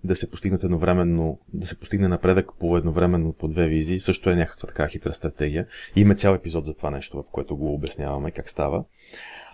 да 0.04 0.16
се 0.16 0.32
постигнат 0.32 0.64
едновременно, 0.64 1.40
да 1.54 1.68
се 1.68 1.80
постигне 1.80 2.08
напредък 2.08 2.52
по 2.60 2.78
едновременно 2.78 3.34
по 3.34 3.48
две 3.48 3.68
визии, 3.68 4.00
също 4.00 4.30
е 4.30 4.36
някаква 4.36 4.68
така 4.68 4.88
хитра 4.88 5.14
стратегия. 5.14 5.68
И 5.96 6.02
има 6.02 6.16
цял 6.16 6.34
епизод 6.34 6.66
за 6.66 6.78
това 6.78 6.90
нещо, 6.90 7.24
в 7.24 7.32
което 7.32 7.58
го 7.58 7.74
обясняваме 7.74 8.32
как 8.32 8.50
става. 8.50 8.84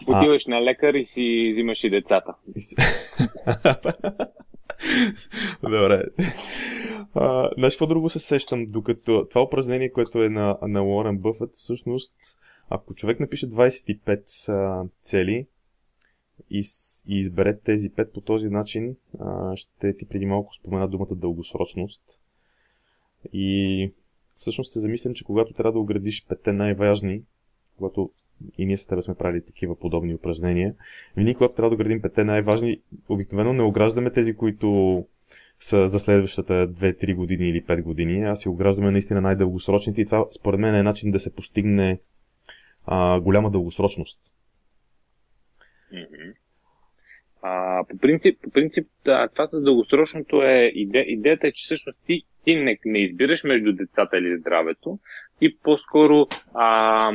Отиваш 0.08 0.48
а... 0.48 0.50
на 0.50 0.62
лекар 0.64 0.94
и 0.94 1.06
си 1.06 1.52
взимаш 1.54 1.84
и 1.84 1.90
децата. 1.90 2.34
Добре. 5.64 6.04
А, 7.14 7.50
знаеш, 7.58 7.74
какво 7.74 7.88
друго 7.88 8.10
се 8.10 8.20
сещам, 8.20 8.66
докато 8.68 9.28
това 9.30 9.42
упражнение, 9.42 9.92
което 9.92 10.24
е 10.24 10.30
на, 10.30 10.58
на 10.62 10.84
Уорен 10.84 11.18
Бъфът, 11.18 11.54
всъщност 11.54 12.14
ако 12.70 12.96
човек 12.96 13.20
напише 13.20 13.50
25 13.50 14.50
а, 14.50 14.84
цели 15.02 15.48
и, 16.50 16.64
избере 17.08 17.58
тези 17.58 17.92
5 17.92 18.12
по 18.12 18.22
този 18.22 18.50
начин, 18.50 18.96
ще 19.56 19.94
ти 19.94 20.06
преди 20.06 20.26
малко 20.26 20.56
спомена 20.56 20.88
думата 20.88 21.16
дългосрочност. 21.16 22.20
И 23.34 23.92
всъщност 24.36 24.74
се 24.74 24.80
замислям, 24.80 25.14
че 25.14 25.24
когато 25.24 25.54
трябва 25.54 25.72
да 25.72 25.80
оградиш 25.80 26.26
петте 26.28 26.52
най-важни, 26.52 27.22
когато 27.78 28.12
и 28.58 28.66
ние 28.66 28.78
с 28.78 28.88
тебе 28.88 29.02
сме 29.02 29.16
правили 29.16 29.46
такива 29.46 29.80
подобни 29.80 30.16
упражнения, 30.16 30.76
винаги 31.18 31.36
когато 31.36 31.56
трябва 31.56 31.70
да 31.70 31.76
оградим 31.76 32.02
петте 32.02 32.24
най-важни, 32.24 32.82
обикновено 33.10 33.54
не 33.54 33.64
ограждаме 33.64 34.12
тези, 34.12 34.36
които 34.36 35.06
са 35.60 35.88
за 35.88 36.00
следващата 36.00 36.54
2-3 36.74 37.16
години 37.16 37.50
или 37.50 37.64
5 37.64 37.82
години, 37.82 38.24
а 38.24 38.36
си 38.36 38.50
ограждаме 38.50 38.92
наистина 38.92 39.22
най-дългосрочните 39.22 40.02
и 40.02 40.06
това 40.06 40.26
според 40.32 40.60
мен 40.60 40.76
е 40.76 40.84
начин 40.84 41.12
да 41.12 41.20
се 41.20 41.36
постигне 41.36 42.00
а, 42.86 43.20
голяма 43.20 43.52
дългосрочност. 43.52 44.20
А, 47.42 47.84
по 47.90 47.98
принцип, 47.98 48.42
по 48.42 48.50
принцип 48.50 48.88
да, 49.06 49.28
това 49.28 49.48
с 49.48 49.62
дългосрочното 49.62 50.44
е 50.44 50.72
иде, 50.76 51.00
идеята 51.00 51.48
е, 51.48 51.52
че 51.52 51.64
всъщност 51.64 52.02
ти, 52.06 52.22
ти 52.44 52.56
не, 52.56 52.78
не 52.86 53.00
избираш 53.00 53.44
между 53.44 53.74
децата 53.74 54.18
или 54.18 54.38
здравето, 54.38 55.00
ти 55.40 55.58
по-скоро 55.64 56.28
а, 56.54 57.12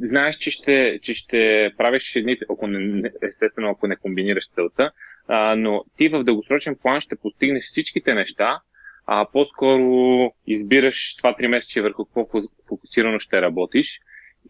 знаеш, 0.00 0.36
че 0.36 0.50
ще, 0.50 0.98
че 1.02 1.14
ще 1.14 1.70
правиш 1.78 2.16
едните, 2.16 2.44
ако 2.50 2.66
не, 2.66 3.10
естествено, 3.22 3.70
ако 3.70 3.86
не 3.86 3.96
комбинираш 3.96 4.50
целта, 4.50 4.90
а, 5.28 5.56
но 5.56 5.84
ти 5.96 6.08
в 6.08 6.24
дългосрочен 6.24 6.76
план 6.82 7.00
ще 7.00 7.16
постигнеш 7.16 7.64
всичките 7.64 8.14
неща, 8.14 8.60
а 9.06 9.26
по-скоро 9.32 10.32
избираш 10.46 11.16
това 11.16 11.36
три 11.36 11.48
месеца 11.48 11.82
върху 11.82 12.04
какво 12.04 12.28
фокусирано 12.68 13.18
ще 13.18 13.42
работиш 13.42 14.00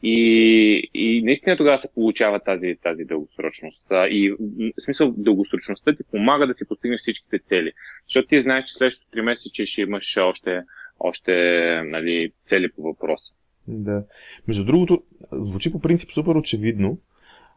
и, 0.03 0.91
и 0.95 1.23
наистина 1.23 1.57
тогава 1.57 1.79
се 1.79 1.93
получава 1.95 2.41
тази, 2.41 2.77
тази 2.83 3.05
дългосрочност. 3.05 3.85
И 3.91 4.37
в 4.79 4.83
смисъл 4.83 5.15
дългосрочността 5.17 5.97
ти 5.97 6.03
помага 6.11 6.47
да 6.47 6.55
си 6.55 6.69
постигнеш 6.69 7.01
всичките 7.01 7.39
цели. 7.39 7.73
Защото 8.07 8.29
ти 8.29 8.41
знаеш, 8.41 8.65
че 8.65 8.75
следващото 8.75 9.19
3 9.19 9.23
месеца 9.23 9.67
ще 9.67 9.83
имаш 9.83 10.17
още, 10.17 10.63
още 11.01 11.33
нали, 11.85 12.33
цели 12.43 12.73
по 12.73 12.83
въпроса. 12.83 13.33
Да. 13.69 14.05
Между 14.49 14.65
другото, 14.65 15.03
звучи 15.33 15.73
по 15.73 15.81
принцип 15.81 16.11
супер 16.11 16.35
очевидно, 16.35 16.99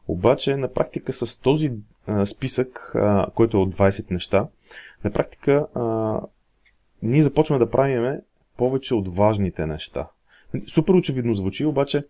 обаче 0.08 0.56
на 0.56 0.74
практика 0.74 1.14
с 1.14 1.40
този 1.40 1.72
а, 2.08 2.26
списък, 2.26 2.92
а, 2.96 3.28
който 3.36 3.58
е 3.58 3.60
от 3.60 3.76
20 3.76 4.12
неща, 4.12 4.48
на 5.04 5.12
практика 5.12 5.68
а, 5.76 6.20
ние 7.04 7.22
започваме 7.22 7.60
да 7.60 7.72
правиме 7.72 8.20
повече 8.58 8.96
от 8.96 9.16
важните 9.16 9.66
неща. 9.66 10.08
Супер 10.68 10.94
очевидно 10.94 11.34
звучи, 11.34 11.66
обаче 11.66 12.04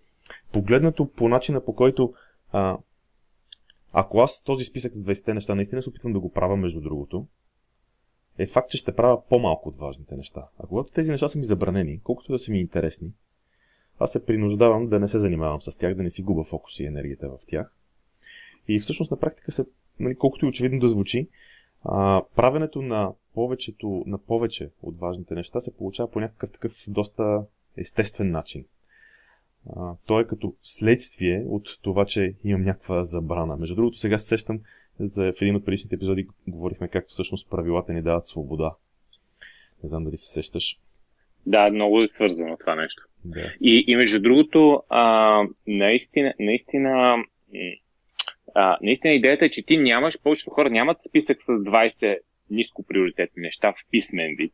Погледнато 0.53 1.11
по 1.11 1.29
начина 1.29 1.65
по 1.65 1.75
който 1.75 2.13
а, 2.51 2.77
ако 3.93 4.19
аз 4.19 4.43
този 4.43 4.65
списък 4.65 4.95
с 4.95 4.99
20 4.99 5.33
неща 5.33 5.55
наистина 5.55 5.81
се 5.81 5.89
опитвам 5.89 6.13
да 6.13 6.19
го 6.19 6.31
правя 6.31 6.57
между 6.57 6.81
другото, 6.81 7.27
е 8.37 8.47
факт, 8.47 8.69
че 8.69 8.77
ще 8.77 8.95
правя 8.95 9.21
по-малко 9.29 9.69
от 9.69 9.77
важните 9.77 10.15
неща. 10.15 10.47
А 10.59 10.67
когато 10.67 10.91
тези 10.91 11.11
неща 11.11 11.27
са 11.27 11.39
ми 11.39 11.45
забранени, 11.45 12.01
колкото 12.03 12.31
да 12.31 12.39
са 12.39 12.51
ми 12.51 12.59
интересни, 12.59 13.13
аз 13.99 14.11
се 14.11 14.25
принуждавам 14.25 14.87
да 14.87 14.99
не 14.99 15.07
се 15.07 15.19
занимавам 15.19 15.61
с 15.61 15.77
тях, 15.77 15.95
да 15.95 16.03
не 16.03 16.09
си 16.09 16.23
губа 16.23 16.43
фокус 16.43 16.79
и 16.79 16.85
енергията 16.85 17.29
в 17.29 17.39
тях. 17.47 17.73
И 18.67 18.79
всъщност 18.79 19.11
на 19.11 19.19
практика 19.19 19.51
се, 19.51 19.65
нали, 19.99 20.15
колкото 20.15 20.45
и 20.45 20.49
очевидно 20.49 20.79
да 20.79 20.87
звучи, 20.87 21.29
а, 21.83 22.23
правенето 22.35 22.81
на 22.81 23.13
повечето, 23.33 24.03
на 24.07 24.17
повече 24.17 24.71
от 24.81 24.99
важните 24.99 25.33
неща 25.33 25.59
се 25.59 25.75
получава 25.75 26.11
по 26.11 26.19
някакъв 26.19 26.51
такъв 26.51 26.73
доста 26.87 27.45
естествен 27.77 28.31
начин 28.31 28.65
а, 29.75 29.93
то 30.05 30.19
е 30.19 30.27
като 30.27 30.53
следствие 30.63 31.43
от 31.47 31.79
това, 31.81 32.05
че 32.05 32.33
имам 32.43 32.63
някаква 32.63 33.03
забрана. 33.03 33.57
Между 33.57 33.75
другото, 33.75 33.97
сега 33.97 34.17
се 34.17 34.27
сещам, 34.27 34.59
за, 34.99 35.33
в 35.37 35.41
един 35.41 35.55
от 35.55 35.65
предишните 35.65 35.95
епизоди 35.95 36.27
говорихме 36.47 36.87
как 36.87 37.05
всъщност 37.07 37.49
правилата 37.49 37.93
ни 37.93 38.01
дават 38.01 38.27
свобода. 38.27 38.75
Не 39.83 39.89
знам 39.89 40.03
дали 40.03 40.17
се 40.17 40.31
сещаш. 40.31 40.79
Да, 41.45 41.69
много 41.69 42.01
е 42.01 42.07
свързано 42.07 42.57
това 42.59 42.75
нещо. 42.75 43.03
Да. 43.25 43.53
И, 43.61 43.83
и 43.87 43.95
между 43.95 44.21
другото, 44.21 44.83
а, 44.89 45.43
наистина, 45.67 46.33
наистина, 46.39 47.23
а, 48.55 48.77
наистина 48.81 49.13
идеята 49.13 49.45
е, 49.45 49.49
че 49.49 49.65
ти 49.65 49.77
нямаш, 49.77 50.21
повечето 50.23 50.51
хора 50.51 50.69
нямат 50.69 51.01
списък 51.01 51.43
с 51.43 51.47
20 51.47 52.17
ниско 52.49 52.83
приоритетни 52.83 53.41
неща 53.41 53.71
в 53.71 53.85
писмен 53.91 54.35
вид. 54.37 54.53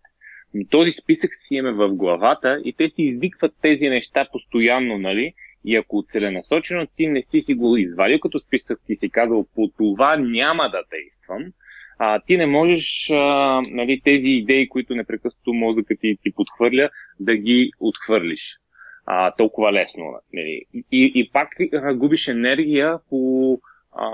Но 0.53 0.65
този 0.69 0.91
списък 0.91 1.29
си 1.33 1.55
имаме 1.55 1.77
в 1.77 1.95
главата 1.95 2.61
и 2.65 2.73
те 2.73 2.89
си 2.89 3.03
издикват 3.03 3.53
тези 3.61 3.89
неща 3.89 4.27
постоянно, 4.31 4.97
нали? 4.97 5.33
И 5.65 5.75
ако 5.75 6.05
целенасочено 6.07 6.87
ти 6.97 7.07
не 7.07 7.21
си 7.21 7.41
си 7.41 7.53
го 7.53 7.77
извадил 7.77 8.19
като 8.19 8.39
списък 8.39 8.79
и 8.89 8.95
си 8.95 9.09
казал 9.09 9.45
по 9.55 9.71
това 9.77 10.17
няма 10.17 10.69
да 10.69 10.83
действам, 10.91 11.51
а, 11.99 12.19
ти 12.19 12.37
не 12.37 12.45
можеш 12.45 13.09
а, 13.11 13.61
нали, 13.71 14.01
тези 14.03 14.29
идеи, 14.29 14.69
които 14.69 14.95
непрекъснато 14.95 15.53
мозъкът 15.53 15.99
ти, 15.99 16.17
ти 16.23 16.31
подхвърля, 16.31 16.89
да 17.19 17.35
ги 17.35 17.71
отхвърлиш 17.79 18.57
а, 19.05 19.31
толкова 19.31 19.73
лесно. 19.73 20.03
Нали. 20.33 20.61
И, 20.73 21.11
и 21.15 21.29
пак 21.33 21.49
а, 21.73 21.93
губиш 21.93 22.27
енергия 22.27 22.99
по 23.09 23.59
а, 23.91 24.09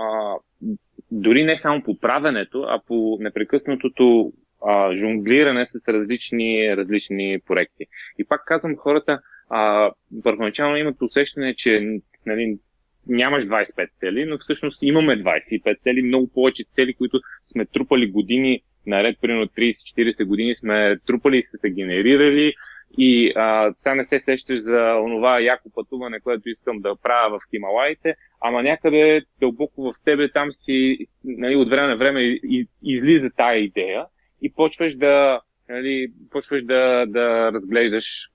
дори 1.10 1.44
не 1.44 1.58
само 1.58 1.82
по 1.82 1.98
правенето, 1.98 2.62
а 2.68 2.80
по 2.86 3.18
непрекъснатото 3.20 4.32
а, 4.66 4.96
жонглиране 4.96 5.66
с 5.66 5.88
различни, 5.88 6.76
различни 6.76 7.38
проекти. 7.46 7.86
И 8.18 8.24
пак 8.24 8.44
казвам 8.46 8.76
хората, 8.76 9.20
а, 9.50 9.90
първоначално 10.22 10.76
имат 10.76 11.02
усещане, 11.02 11.54
че 11.54 12.00
нали, 12.26 12.58
нямаш 13.06 13.44
25 13.44 13.88
цели, 14.00 14.24
но 14.24 14.38
всъщност 14.38 14.82
имаме 14.82 15.18
25 15.18 15.80
цели, 15.80 16.02
много 16.02 16.28
повече 16.28 16.64
цели, 16.70 16.94
които 16.94 17.20
сме 17.52 17.66
трупали 17.66 18.10
години 18.10 18.62
наред, 18.86 19.18
примерно 19.20 19.46
30-40 19.46 20.24
години 20.24 20.56
сме 20.56 20.96
трупали 21.06 21.38
и 21.38 21.42
сте 21.42 21.56
се 21.56 21.70
генерирали 21.70 22.54
и 22.98 23.32
а, 23.36 23.74
сега 23.78 23.94
не 23.94 24.04
се 24.04 24.20
сещаш 24.20 24.60
за 24.60 24.94
онова 25.04 25.40
яко 25.40 25.70
пътуване, 25.74 26.20
което 26.20 26.48
искам 26.48 26.80
да 26.80 26.96
правя 27.02 27.38
в 27.38 27.42
Хималаите, 27.50 28.14
ама 28.40 28.62
някъде 28.62 29.22
дълбоко 29.40 29.82
в 29.82 29.94
тебе 30.04 30.32
там 30.32 30.52
си, 30.52 30.98
нали, 31.24 31.56
от 31.56 31.70
време 31.70 31.88
на 31.88 31.96
време 31.96 32.38
излиза 32.82 33.30
тая 33.36 33.58
идея 33.58 34.06
и 34.44 34.52
почваш 34.52 34.96
да, 34.96 35.40
нали, 35.68 36.12
почваш 36.30 36.64
да, 36.64 37.06
да 37.06 37.52
разглеждаш 37.52 38.30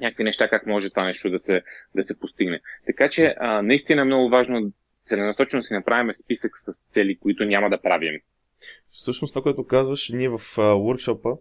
някакви 0.00 0.24
неща, 0.24 0.48
как 0.48 0.66
може 0.66 0.90
това 0.90 1.06
нещо 1.06 1.30
да 1.30 1.38
се, 1.38 1.62
да 1.94 2.02
се 2.02 2.18
постигне. 2.18 2.60
Така 2.86 3.08
че 3.08 3.34
а, 3.38 3.62
наистина 3.62 4.02
е 4.02 4.04
много 4.04 4.28
важно 4.28 4.72
целенасочено 5.06 5.62
си 5.62 5.74
направим 5.74 6.14
списък 6.14 6.52
с 6.56 6.92
цели, 6.92 7.18
които 7.18 7.44
няма 7.44 7.70
да 7.70 7.80
правим. 7.80 8.20
Всъщност 8.90 9.32
това, 9.32 9.42
което 9.42 9.66
казваш, 9.66 10.08
ние 10.08 10.28
в 10.28 10.38
workshop 10.56 11.38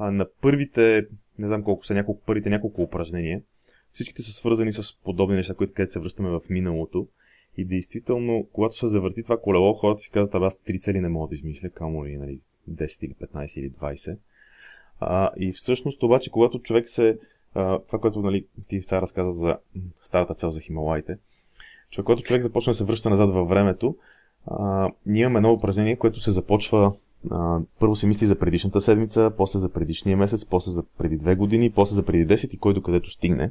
на 0.00 0.26
първите, 0.42 1.06
не 1.38 1.46
знам 1.46 1.64
колко 1.64 1.86
са, 1.86 1.94
няколко, 1.94 2.24
първите 2.26 2.50
няколко 2.50 2.82
упражнения, 2.82 3.40
всичките 3.90 4.22
са 4.22 4.32
свързани 4.32 4.72
с 4.72 5.02
подобни 5.04 5.36
неща, 5.36 5.54
които 5.54 5.72
където 5.72 5.92
се 5.92 6.00
връщаме 6.00 6.28
в 6.28 6.40
миналото. 6.48 7.08
И 7.56 7.64
действително, 7.64 8.46
когато 8.52 8.76
се 8.76 8.86
завърти 8.86 9.22
това 9.22 9.40
колело, 9.40 9.74
хората 9.74 10.00
си 10.00 10.10
казват, 10.10 10.34
аз 10.34 10.58
три 10.58 10.78
цели 10.78 11.00
не 11.00 11.08
мога 11.08 11.28
да 11.28 11.34
измисля, 11.34 11.70
камо 11.70 12.04
ли 12.04 12.16
нали, 12.16 12.40
10 12.70 13.04
или 13.04 13.14
15 13.14 13.60
или 13.60 13.70
20. 13.70 14.16
А, 15.00 15.30
и 15.36 15.52
всъщност 15.52 16.02
обаче, 16.02 16.30
когато 16.30 16.58
човек 16.58 16.88
се... 16.88 17.18
А, 17.54 17.78
това, 17.78 17.98
което 17.98 18.22
нали, 18.22 18.46
ти 18.68 18.82
сега 18.82 19.02
разказа 19.02 19.32
за 19.32 19.56
старата 20.02 20.34
цел 20.34 20.50
за 20.50 20.60
Хималайте, 20.60 21.18
че 21.90 22.02
когато 22.02 22.22
човек 22.22 22.42
започне 22.42 22.70
да 22.70 22.74
се 22.74 22.84
връща 22.84 23.10
назад 23.10 23.30
във 23.30 23.48
времето, 23.48 23.96
а, 24.46 24.90
ние 25.06 25.22
имаме 25.22 25.38
едно 25.38 25.52
упражнение, 25.52 25.96
което 25.96 26.20
се 26.20 26.30
започва 26.30 26.92
а, 27.30 27.60
първо 27.80 27.96
се 27.96 28.06
мисли 28.06 28.26
за 28.26 28.38
предишната 28.38 28.80
седмица, 28.80 29.32
после 29.36 29.58
за 29.58 29.68
предишния 29.68 30.16
месец, 30.16 30.44
после 30.44 30.70
за 30.70 30.82
преди 30.98 31.16
две 31.16 31.34
години, 31.34 31.72
после 31.72 31.94
за 31.94 32.04
преди 32.04 32.26
10 32.26 32.54
и 32.54 32.58
кой 32.58 32.74
докъдето 32.74 33.10
стигне. 33.10 33.50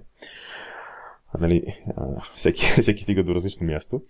Нали, 1.39 1.63
всеки, 2.35 2.65
всеки 2.81 3.03
стига 3.03 3.23
до 3.23 3.35
различно 3.35 3.67
място. 3.67 4.01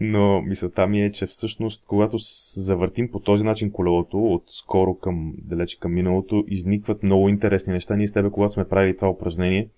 Но 0.00 0.42
мисълта 0.42 0.86
ми 0.86 1.02
е, 1.02 1.12
че 1.12 1.26
всъщност, 1.26 1.84
когато 1.86 2.16
завъртим 2.54 3.10
по 3.10 3.20
този 3.20 3.44
начин 3.44 3.70
колелото, 3.70 4.18
от 4.18 4.44
скоро 4.48 4.94
към 4.94 5.34
далече 5.38 5.80
към 5.80 5.94
миналото, 5.94 6.44
изникват 6.48 7.02
много 7.02 7.28
интересни 7.28 7.72
неща. 7.72 7.96
Ние 7.96 8.06
с 8.06 8.12
тебе, 8.12 8.30
когато 8.30 8.52
сме 8.52 8.68
правили 8.68 8.96
това 8.96 9.10
упражнение, 9.10 9.68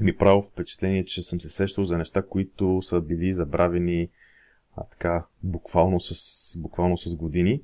ми 0.00 0.16
право 0.16 0.42
впечатление, 0.42 1.04
че 1.04 1.22
съм 1.22 1.40
се 1.40 1.50
сещал 1.50 1.84
за 1.84 1.98
неща, 1.98 2.22
които 2.22 2.82
са 2.82 3.00
били 3.00 3.32
забравени 3.32 4.08
а, 4.76 4.84
така, 4.84 5.24
буквално 5.42 6.00
с, 6.00 6.58
буквално 6.58 6.98
с 6.98 7.14
години. 7.14 7.60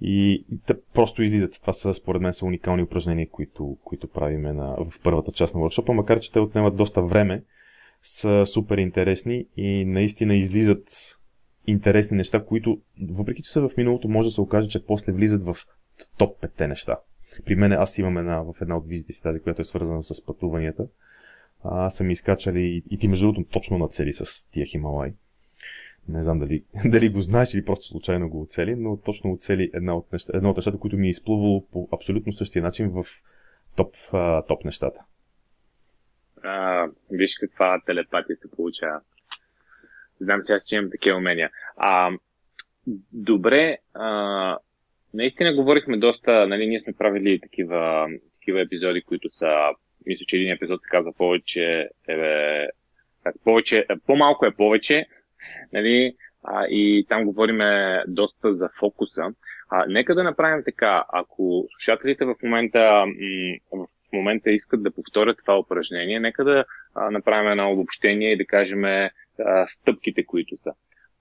И, 0.00 0.44
и 0.52 0.58
те 0.66 0.74
просто 0.94 1.22
излизат. 1.22 1.58
Това 1.60 1.72
са, 1.72 1.94
според 1.94 2.22
мен, 2.22 2.32
са 2.32 2.46
уникални 2.46 2.82
упражнения, 2.82 3.28
които, 3.28 3.76
които 3.84 4.08
правиме 4.08 4.52
на, 4.52 4.76
в 4.90 5.00
първата 5.02 5.32
част 5.32 5.54
на 5.54 5.60
workshop, 5.60 5.92
макар 5.92 6.20
че 6.20 6.32
те 6.32 6.40
отнемат 6.40 6.76
доста 6.76 7.02
време, 7.02 7.42
са 8.02 8.46
супер 8.46 8.78
интересни 8.78 9.46
и 9.56 9.84
наистина 9.84 10.34
излизат 10.34 11.16
интересни 11.66 12.16
неща, 12.16 12.44
които, 12.44 12.80
въпреки 13.10 13.42
че 13.42 13.52
са 13.52 13.68
в 13.68 13.76
миналото, 13.76 14.08
може 14.08 14.28
да 14.28 14.32
се 14.32 14.40
окаже, 14.40 14.68
че 14.68 14.86
после 14.86 15.12
влизат 15.12 15.42
в 15.42 15.56
топ 16.18 16.40
5 16.40 16.66
неща. 16.66 16.96
При 17.44 17.54
мен 17.54 17.72
аз 17.72 17.98
имам 17.98 18.18
една, 18.18 18.40
в 18.40 18.54
една 18.60 18.76
от 18.76 18.88
визите 18.88 19.12
си, 19.12 19.22
тази, 19.22 19.40
която 19.40 19.62
е 19.62 19.64
свързана 19.64 20.02
с 20.02 20.26
пътуванията. 20.26 20.86
А, 21.64 21.90
са 21.90 22.04
ми 22.04 22.12
изкачали 22.12 22.82
и, 22.90 22.98
ти 22.98 23.08
между 23.08 23.26
другото 23.26 23.50
точно 23.50 23.78
на 23.78 23.88
цели 23.88 24.12
с 24.12 24.50
тия 24.50 24.66
Хималай. 24.66 25.12
Не 26.08 26.22
знам 26.22 26.38
дали, 26.38 26.64
дали 26.84 27.08
го 27.08 27.20
знаеш 27.20 27.54
или 27.54 27.64
просто 27.64 27.86
случайно 27.86 28.28
го 28.28 28.42
оцели, 28.42 28.76
но 28.76 28.96
точно 28.96 29.32
оцели 29.32 29.70
една 29.74 29.94
от, 29.94 30.12
неща, 30.12 30.32
една 30.34 30.50
от 30.50 30.56
нещата, 30.56 30.78
които 30.78 30.96
ми 30.96 31.06
е 31.06 31.10
изплувало 31.10 31.66
по 31.66 31.88
абсолютно 31.92 32.32
същия 32.32 32.62
начин 32.62 32.88
в 32.88 33.06
топ, 33.76 33.94
а, 34.12 34.42
топ 34.42 34.64
нещата. 34.64 35.00
А, 36.42 36.88
виж 37.10 37.38
каква 37.40 37.80
телепатия 37.86 38.36
се 38.36 38.50
получава. 38.50 39.00
Знам, 40.20 40.40
че 40.46 40.52
аз 40.52 40.66
че 40.66 40.76
имам 40.76 40.90
такива 40.90 41.18
умения. 41.18 41.50
А, 41.76 42.10
добре, 43.12 43.78
а, 43.94 44.58
наистина 45.14 45.54
говорихме 45.54 45.96
доста, 45.96 46.46
нали, 46.46 46.66
ние 46.66 46.80
сме 46.80 46.92
правили 46.92 47.40
такива, 47.40 48.08
такива 48.32 48.60
епизоди, 48.60 49.02
които 49.02 49.30
са, 49.30 49.70
мисля, 50.06 50.24
че 50.28 50.36
един 50.36 50.52
епизод 50.52 50.82
се 50.82 50.88
казва 50.88 51.12
повече, 51.12 51.88
е, 52.08 52.68
повече, 53.44 53.86
по-малко 54.06 54.46
е 54.46 54.54
повече, 54.54 55.06
нали, 55.72 56.16
а, 56.44 56.66
и 56.66 57.06
там 57.08 57.24
говориме 57.24 58.02
доста 58.08 58.54
за 58.54 58.68
фокуса. 58.78 59.22
А, 59.70 59.84
нека 59.88 60.14
да 60.14 60.22
направим 60.22 60.64
така, 60.64 61.04
ако 61.08 61.66
слушателите 61.68 62.24
в 62.24 62.34
момента, 62.42 63.04
м- 63.06 63.84
в 63.84 63.88
момента 64.12 64.50
искат 64.50 64.82
да 64.82 64.90
повторят 64.90 65.38
това 65.38 65.58
упражнение, 65.58 66.20
нека 66.20 66.44
да 66.44 66.64
а, 66.94 67.10
направим 67.10 67.50
едно 67.50 67.72
обобщение 67.72 68.32
и 68.32 68.36
да 68.36 68.46
кажем 68.46 68.84
а, 68.84 69.10
стъпките, 69.66 70.26
които 70.26 70.56
са. 70.56 70.72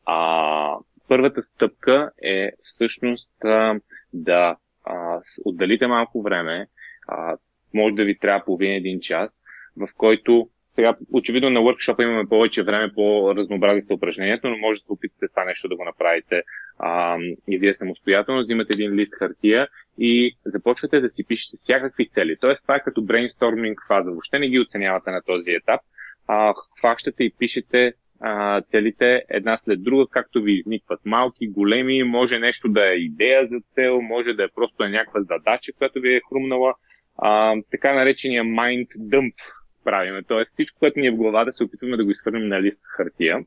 А, 0.05 0.77
първата 1.07 1.43
стъпка 1.43 2.11
е 2.23 2.51
всъщност 2.63 3.31
а, 3.43 3.79
да 4.13 4.55
а, 4.85 5.21
отделите 5.45 5.87
малко 5.87 6.21
време, 6.21 6.67
а, 7.07 7.37
може 7.73 7.95
да 7.95 8.03
ви 8.03 8.17
трябва 8.17 8.45
половин 8.45 8.71
един 8.71 8.99
час, 8.99 9.41
в 9.77 9.87
който 9.97 10.49
сега, 10.79 10.95
очевидно 11.11 11.49
на 11.49 11.59
workshop 11.59 12.03
имаме 12.03 12.29
повече 12.29 12.63
време, 12.63 12.93
по-разнообразни 12.93 13.81
са 13.81 13.93
упражненията, 13.93 14.49
но 14.49 14.57
може 14.57 14.79
да 14.79 14.85
се 14.85 14.93
опитате 14.93 15.27
това 15.27 15.45
нещо 15.45 15.67
да 15.67 15.75
го 15.75 15.85
направите 15.85 16.43
а, 16.79 17.17
и 17.47 17.57
вие 17.57 17.73
самостоятелно. 17.73 18.41
Взимате 18.41 18.73
един 18.73 18.95
лист 18.95 19.15
хартия 19.19 19.67
и 19.99 20.37
започвате 20.45 20.99
да 20.99 21.09
си 21.09 21.25
пишете 21.27 21.55
всякакви 21.55 22.09
цели. 22.09 22.37
Тоест, 22.41 22.63
това 22.63 22.75
е 22.75 22.83
като 22.83 23.01
брейнсторминг 23.01 23.79
фаза. 23.87 24.09
Въобще 24.09 24.39
не 24.39 24.49
ги 24.49 24.59
оценявате 24.59 25.11
на 25.11 25.21
този 25.21 25.51
етап. 25.51 25.81
А, 26.27 26.53
хващате 26.79 27.23
и 27.23 27.33
пишете 27.39 27.93
а, 28.19 28.61
целите 28.61 29.23
една 29.29 29.57
след 29.57 29.83
друга, 29.83 30.05
както 30.11 30.41
ви 30.41 30.53
изникват. 30.53 30.99
Малки, 31.05 31.47
големи, 31.47 32.03
може 32.03 32.39
нещо 32.39 32.69
да 32.69 32.93
е 32.93 32.95
идея 32.95 33.45
за 33.45 33.59
цел, 33.69 34.01
може 34.01 34.33
да 34.33 34.43
е 34.43 34.53
просто 34.55 34.83
някаква 34.83 35.21
задача, 35.21 35.73
която 35.77 35.99
ви 35.99 36.15
е 36.15 36.21
хрумнала. 36.29 36.73
А, 37.17 37.55
така 37.71 37.93
наречения 37.93 38.43
mind 38.43 38.87
dump 38.97 39.33
правиме. 39.83 40.23
Тоест 40.23 40.53
всичко, 40.53 40.79
което 40.79 40.99
ни 40.99 41.07
е 41.07 41.11
в 41.11 41.15
главата, 41.15 41.53
се 41.53 41.63
опитваме 41.63 41.97
да 41.97 42.05
го 42.05 42.11
изхвърлим 42.11 42.47
на 42.47 42.61
лист 42.61 42.81
хартия. 42.97 43.45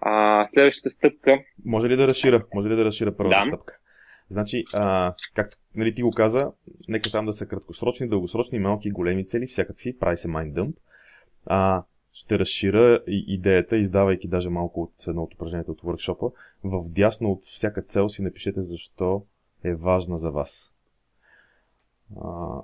А, 0.00 0.46
следващата 0.48 0.90
стъпка. 0.90 1.38
Може 1.64 1.88
ли 1.88 1.96
да 1.96 2.08
разшира? 2.08 2.44
Може 2.54 2.68
ли 2.68 2.76
да 2.76 2.84
разшира 2.84 3.16
първата 3.16 3.38
да. 3.38 3.44
стъпка? 3.44 3.78
Значи, 4.30 4.64
а, 4.74 5.14
както 5.34 5.56
нали, 5.74 5.94
ти 5.94 6.02
го 6.02 6.10
каза, 6.10 6.52
нека 6.88 7.10
там 7.10 7.26
да 7.26 7.32
са 7.32 7.46
краткосрочни, 7.46 8.08
дългосрочни, 8.08 8.58
малки, 8.58 8.90
големи 8.90 9.26
цели, 9.26 9.46
всякакви, 9.46 9.98
прави 9.98 10.16
се 10.16 10.28
mind 10.28 10.52
dump. 10.52 10.74
А, 11.46 11.82
ще 12.12 12.38
разшира 12.38 13.02
и 13.06 13.24
идеята, 13.28 13.76
издавайки 13.76 14.28
даже 14.28 14.48
малко 14.48 14.82
от 14.82 15.08
едно 15.08 15.22
от 15.22 15.34
упражненията 15.34 15.72
от 15.72 15.82
workshop 15.82 16.32
В 16.64 16.88
дясно 16.88 17.32
от 17.32 17.42
всяка 17.42 17.82
цел 17.82 18.08
си 18.08 18.22
напишете 18.22 18.60
защо 18.60 19.24
е 19.64 19.74
важна 19.74 20.18
за 20.18 20.30
вас. 20.30 20.74
А, 22.24 22.60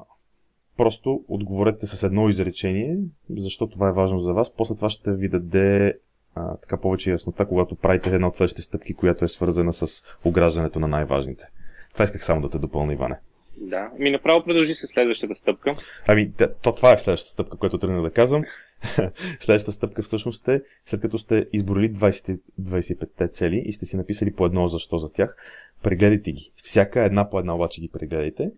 Просто 0.79 1.25
отговорете 1.29 1.87
с 1.87 2.03
едно 2.03 2.29
изречение, 2.29 2.99
защо 3.31 3.67
това 3.69 3.89
е 3.89 3.93
важно 3.93 4.21
за 4.21 4.33
вас. 4.33 4.55
После 4.55 4.75
това 4.75 4.91
ще 4.91 5.13
ви 5.13 5.29
даде 5.29 5.99
а, 6.39 6.57
така 6.57 6.77
повече 6.77 7.11
яснота, 7.11 7.47
когато 7.47 7.75
правите 7.75 8.11
една 8.11 8.29
от 8.29 8.37
следващите 8.37 8.63
стъпки, 8.63 8.95
която 8.95 9.25
е 9.25 9.29
свързана 9.29 9.73
с 9.73 10.05
ограждането 10.25 10.81
на 10.81 10.89
най-важните. 10.89 11.45
Това 11.93 12.05
исках 12.05 12.25
само 12.25 12.41
да 12.41 12.51
те 12.51 12.59
допълня, 12.59 12.93
Иване. 12.93 13.19
Да, 13.61 13.91
ми 13.99 14.11
направо 14.11 14.45
продължи 14.45 14.75
се 14.75 14.87
следващата 14.87 15.35
стъпка. 15.35 15.75
Ами, 16.07 16.33
то, 16.63 16.75
това 16.75 16.93
е 16.93 16.99
следващата 16.99 17.31
стъпка, 17.31 17.57
която 17.57 17.79
тръгна 17.79 18.03
да 18.03 18.11
казвам. 18.11 18.45
следващата 19.41 19.73
стъпка 19.73 20.03
всъщност 20.03 20.49
е, 20.49 20.63
след 20.85 21.01
като 21.01 21.19
сте 21.19 21.47
изборили 21.53 21.93
20, 21.93 22.39
25-те 22.61 23.29
цели 23.29 23.63
и 23.67 23.73
сте 23.73 23.87
си 23.87 23.97
написали 23.97 24.35
по 24.35 24.47
едно 24.47 24.69
защо 24.69 24.99
за 24.99 25.13
тях, 25.13 25.37
прегледайте 25.83 26.33
ги. 26.33 26.53
Всяка 26.57 27.05
една 27.05 27.31
по 27.31 27.39
една 27.39 27.55
обаче 27.55 27.81
ги 27.81 27.89
прегледайте. 27.89 28.51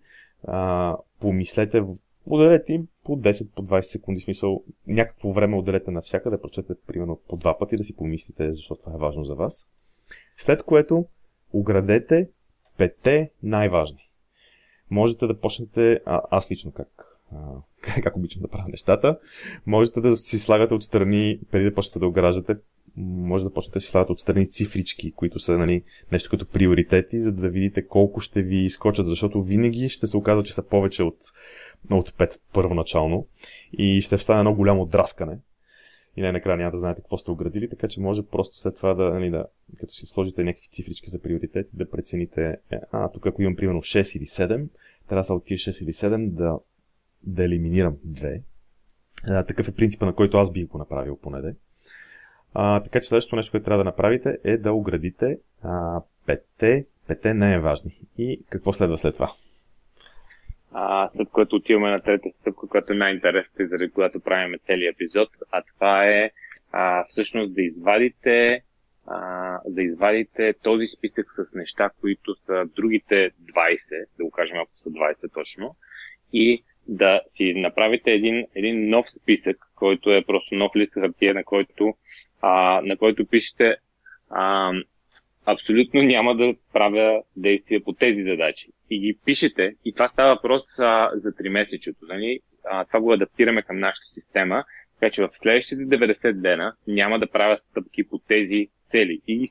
А, 0.44 0.96
помислете 1.20 1.82
Отделете 2.30 2.72
им 2.72 2.88
по 3.04 3.16
10, 3.16 3.50
по 3.50 3.62
20 3.62 3.80
секунди, 3.80 4.20
смисъл 4.20 4.64
някакво 4.86 5.32
време 5.32 5.56
отделете 5.56 5.90
навсякъде, 5.90 6.36
да 6.36 6.42
прочетете 6.42 6.80
примерно 6.86 7.20
по 7.28 7.36
два 7.36 7.58
пъти, 7.58 7.76
да 7.76 7.84
си 7.84 7.96
помислите, 7.96 8.52
защо 8.52 8.76
това 8.76 8.92
е 8.92 8.98
важно 8.98 9.24
за 9.24 9.34
вас. 9.34 9.68
След 10.36 10.62
което 10.62 11.06
оградете 11.52 12.28
пете 12.78 13.30
най-важни. 13.42 14.10
Можете 14.90 15.26
да 15.26 15.40
почнете, 15.40 16.00
а, 16.06 16.22
аз 16.30 16.50
лично 16.50 16.72
как, 16.72 17.18
а, 17.32 17.36
как 18.02 18.16
обичам 18.16 18.42
да 18.42 18.48
правя 18.48 18.68
нещата, 18.68 19.18
можете 19.66 20.00
да 20.00 20.16
си 20.16 20.38
слагате 20.38 20.74
отстрани, 20.74 21.40
преди 21.50 21.64
да 21.64 21.74
почнете 21.74 21.98
да 21.98 22.06
ограждате, 22.06 22.56
може 22.96 23.44
да 23.44 23.52
почнете 23.52 23.76
да 23.76 23.80
си 23.80 23.88
слагате 23.88 24.12
отстрани 24.12 24.50
цифрички, 24.50 25.12
които 25.12 25.38
са 25.38 25.58
нали, 25.58 25.82
нещо 26.12 26.30
като 26.30 26.46
приоритети, 26.46 27.20
за 27.20 27.32
да 27.32 27.48
видите 27.48 27.86
колко 27.86 28.20
ще 28.20 28.42
ви 28.42 28.56
изкочат, 28.56 29.06
защото 29.06 29.42
винаги 29.42 29.88
ще 29.88 30.06
се 30.06 30.16
оказва, 30.16 30.42
че 30.42 30.54
са 30.54 30.66
повече 30.66 31.02
от, 31.02 31.16
от 31.90 32.10
5 32.10 32.40
първоначално 32.52 33.26
и 33.72 34.02
ще 34.02 34.18
стане 34.18 34.40
едно 34.40 34.54
голямо 34.54 34.86
драскане. 34.86 35.38
И 36.16 36.22
най-накрая 36.22 36.56
няма 36.56 36.70
да 36.70 36.78
знаете 36.78 37.00
какво 37.00 37.18
сте 37.18 37.30
оградили, 37.30 37.68
така 37.70 37.88
че 37.88 38.00
може 38.00 38.26
просто 38.26 38.58
след 38.58 38.76
това 38.76 38.94
да, 38.94 39.10
нали, 39.10 39.30
да 39.30 39.46
като 39.80 39.92
си 39.92 40.06
сложите 40.06 40.44
някакви 40.44 40.68
цифрички 40.68 41.10
за 41.10 41.18
приоритети, 41.18 41.70
да 41.72 41.90
прецените, 41.90 42.56
е, 42.70 42.78
а, 42.92 43.08
тук 43.08 43.26
ако 43.26 43.42
имам 43.42 43.56
примерно 43.56 43.80
6 43.80 44.18
или 44.18 44.26
7, 44.26 44.46
трябва 45.08 45.20
да 45.20 45.24
са 45.24 45.34
от 45.34 45.44
тия 45.44 45.58
6 45.58 45.84
или 45.84 45.92
7 45.92 46.30
да, 46.30 46.58
да 47.22 47.44
елиминирам 47.44 47.96
2. 48.06 48.42
А, 49.26 49.44
такъв 49.44 49.68
е 49.68 49.74
принципа, 49.74 50.06
на 50.06 50.14
който 50.14 50.38
аз 50.38 50.52
бих 50.52 50.66
го 50.66 50.78
направил 50.78 51.16
поне. 51.16 51.54
А, 52.54 52.80
така 52.80 53.00
че 53.00 53.08
следващото 53.08 53.36
нещо, 53.36 53.50
което 53.50 53.64
трябва 53.64 53.84
да 53.84 53.90
направите 53.90 54.38
е 54.44 54.56
да 54.56 54.72
оградите 54.72 55.38
а, 55.62 56.00
петте, 56.26 56.86
петте 57.06 57.34
не 57.34 57.54
е 57.54 57.60
важни. 57.60 57.92
И 58.18 58.40
какво 58.50 58.72
следва 58.72 58.98
след 58.98 59.14
това? 59.14 59.32
А, 60.72 61.08
след 61.10 61.28
което 61.28 61.56
отиваме 61.56 61.90
на 61.90 62.00
трета 62.00 62.28
стъпка, 62.40 62.68
която 62.68 62.92
е 62.92 62.96
най-интересната 62.96 63.62
и 63.62 63.66
заради 63.66 63.90
която 63.90 64.20
правим 64.20 64.58
целият 64.66 64.94
епизод, 64.94 65.28
а 65.50 65.62
това 65.62 66.04
е 66.04 66.30
а, 66.72 67.04
всъщност 67.08 67.54
да 67.54 67.62
извадите 67.62 68.62
а, 69.06 69.60
да 69.66 69.82
извадите 69.82 70.54
този 70.62 70.86
списък 70.86 71.26
с 71.30 71.54
неща, 71.54 71.90
които 72.00 72.34
са 72.34 72.64
другите 72.76 73.30
20, 73.42 74.06
да 74.18 74.24
го 74.24 74.30
кажем 74.30 74.56
ако 74.56 74.72
са 74.74 74.90
20 74.90 75.34
точно, 75.34 75.76
и 76.32 76.64
да 76.90 77.20
си 77.26 77.54
направите 77.54 78.10
един, 78.10 78.46
един 78.54 78.88
нов 78.88 79.10
списък, 79.10 79.56
който 79.74 80.12
е 80.12 80.24
просто 80.24 80.54
нов 80.54 80.76
лист 80.76 80.94
хартия, 80.94 81.34
на 81.34 81.44
който, 81.44 81.94
а, 82.40 82.80
на 82.84 82.96
който 82.96 83.26
пишете 83.26 83.76
а, 84.30 84.72
абсолютно 85.46 86.02
няма 86.02 86.36
да 86.36 86.54
правя 86.72 87.22
действия 87.36 87.84
по 87.84 87.92
тези 87.92 88.22
задачи. 88.22 88.68
И 88.90 89.00
ги 89.00 89.18
пишете, 89.24 89.74
и 89.84 89.92
това 89.92 90.08
става 90.08 90.34
въпрос 90.34 90.78
а, 90.78 91.10
за 91.14 91.32
3 91.32 91.48
месечето. 91.48 91.98
Нали? 92.08 92.40
А, 92.64 92.84
това 92.84 93.00
го 93.00 93.12
адаптираме 93.12 93.62
към 93.62 93.78
нашата 93.78 94.06
система, 94.06 94.64
така 95.00 95.10
че 95.10 95.22
в 95.22 95.28
следващите 95.32 95.82
90 95.82 96.32
дена 96.32 96.74
няма 96.86 97.18
да 97.18 97.30
правя 97.30 97.58
стъпки 97.58 98.08
по 98.08 98.18
тези 98.18 98.68
цели. 98.88 99.20
И, 99.28 99.46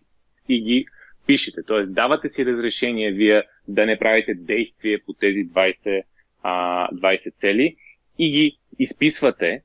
и 0.49 0.61
ги 0.61 0.85
пишете. 1.27 1.61
Тоест, 1.67 1.93
давате 1.93 2.29
си 2.29 2.45
разрешение 2.45 3.11
вие 3.11 3.43
да 3.67 3.85
не 3.85 3.99
правите 3.99 4.33
действие 4.33 4.99
по 5.05 5.13
тези 5.13 5.39
20 5.39 6.03
а, 6.43 6.87
20 6.91 7.35
цели 7.35 7.75
и 8.19 8.31
ги 8.31 8.57
изписвате, 8.79 9.61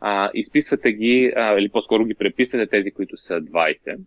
а, 0.00 0.30
изписвате 0.34 0.92
ги, 0.92 1.32
а, 1.36 1.58
или 1.58 1.68
по-скоро 1.68 2.04
ги 2.04 2.14
преписвате 2.14 2.66
тези, 2.66 2.90
които 2.90 3.16
са 3.16 3.40
20. 3.40 3.98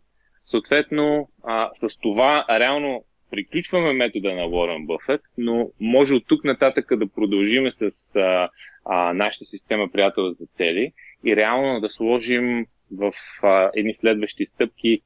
Съответно, 0.45 1.30
а, 1.43 1.69
с 1.73 1.97
това 1.97 2.45
реално 2.49 3.06
приключваме 3.32 3.93
метода 3.93 4.34
на 4.34 4.45
Уорън 4.45 4.86
Бъфет, 4.86 5.21
но 5.38 5.69
може 5.80 6.13
от 6.13 6.28
тук 6.28 6.43
нататък 6.43 6.97
да 6.97 7.08
продължиме 7.08 7.71
с 7.71 8.15
а, 8.15 8.49
а, 8.86 9.13
нашата 9.13 9.45
система 9.45 9.88
приятел 9.91 10.30
за 10.30 10.45
цели 10.45 10.93
и 11.25 11.36
реално 11.36 11.82
да 11.82 11.89
сложим 11.89 12.65
в 12.91 13.13
а, 13.43 13.71
едни 13.75 13.93
следващи 13.93 14.45
стъпки 14.45 15.01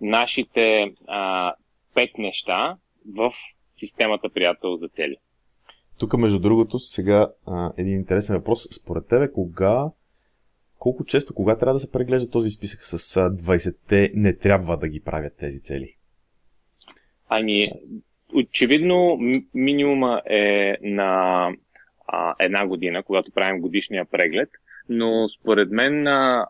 нашите 0.00 0.92
а, 1.08 1.54
пет 1.94 2.18
неща 2.18 2.76
в 3.14 3.32
системата 3.72 4.28
приятел 4.28 4.76
за 4.76 4.88
цели. 4.88 5.16
Тук, 5.98 6.18
между 6.18 6.38
другото, 6.38 6.78
сега 6.78 7.32
а, 7.46 7.72
един 7.76 7.94
интересен 7.94 8.36
въпрос. 8.36 8.68
Според 8.82 9.08
тебе, 9.08 9.32
кога, 9.32 9.90
колко 10.78 11.04
често, 11.04 11.34
кога 11.34 11.56
трябва 11.56 11.72
да 11.74 11.80
се 11.80 11.92
преглежда 11.92 12.30
този 12.30 12.50
списък 12.50 12.84
с 12.84 12.98
20-те 13.30 14.12
не 14.14 14.36
трябва 14.36 14.76
да 14.76 14.88
ги 14.88 15.00
правят 15.00 15.36
тези 15.38 15.62
цели? 15.62 15.96
Ами, 17.28 17.64
очевидно 18.34 19.18
минимума 19.54 20.22
е 20.30 20.76
на 20.82 21.50
а, 22.06 22.34
една 22.38 22.66
година, 22.66 23.02
когато 23.02 23.32
правим 23.32 23.60
годишния 23.60 24.04
преглед, 24.04 24.48
но 24.88 25.28
според 25.28 25.70
мен 25.70 26.06
а, 26.06 26.46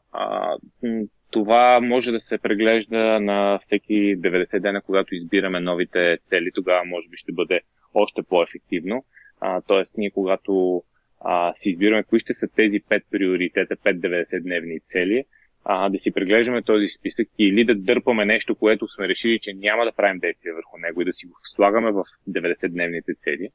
това 1.31 1.81
може 1.81 2.13
да 2.13 2.21
се 2.21 2.39
преглежда 2.39 3.21
на 3.21 3.59
всеки 3.63 4.17
90 4.19 4.61
дена, 4.61 4.83
когато 4.83 5.15
избираме 5.15 5.61
новите 5.61 6.19
цели. 6.25 6.51
Тогава 6.55 6.85
може 6.85 7.09
би 7.09 7.17
ще 7.17 7.33
бъде 7.33 7.61
още 7.95 8.23
по-ефективно. 8.23 9.05
А, 9.41 9.61
тоест, 9.61 9.99
ние 9.99 10.11
когато 10.11 10.83
а, 11.21 11.53
си 11.57 11.71
избираме 11.71 12.03
кои 12.03 12.21
ще 12.21 12.35
са 12.35 12.49
тези 12.57 12.81
5 12.81 13.03
приоритета, 13.11 13.77
5 13.77 14.01
90-дневни 14.01 14.81
цели, 14.85 15.25
а, 15.65 15.89
да 15.89 15.99
си 15.99 16.13
преглеждаме 16.13 16.63
този 16.63 16.89
списък 16.89 17.29
или 17.39 17.65
да 17.65 17.75
дърпаме 17.75 18.25
нещо, 18.25 18.55
което 18.55 18.89
сме 18.89 19.09
решили, 19.09 19.39
че 19.41 19.55
няма 19.55 19.85
да 19.85 19.93
правим 19.93 20.19
действия 20.19 20.55
върху 20.55 20.79
него 20.79 21.01
и 21.01 21.05
да 21.05 21.13
си 21.13 21.27
го 21.27 21.35
слагаме 21.43 21.93
в 21.93 22.05
90-дневните 22.31 23.19
цели. 23.19 23.49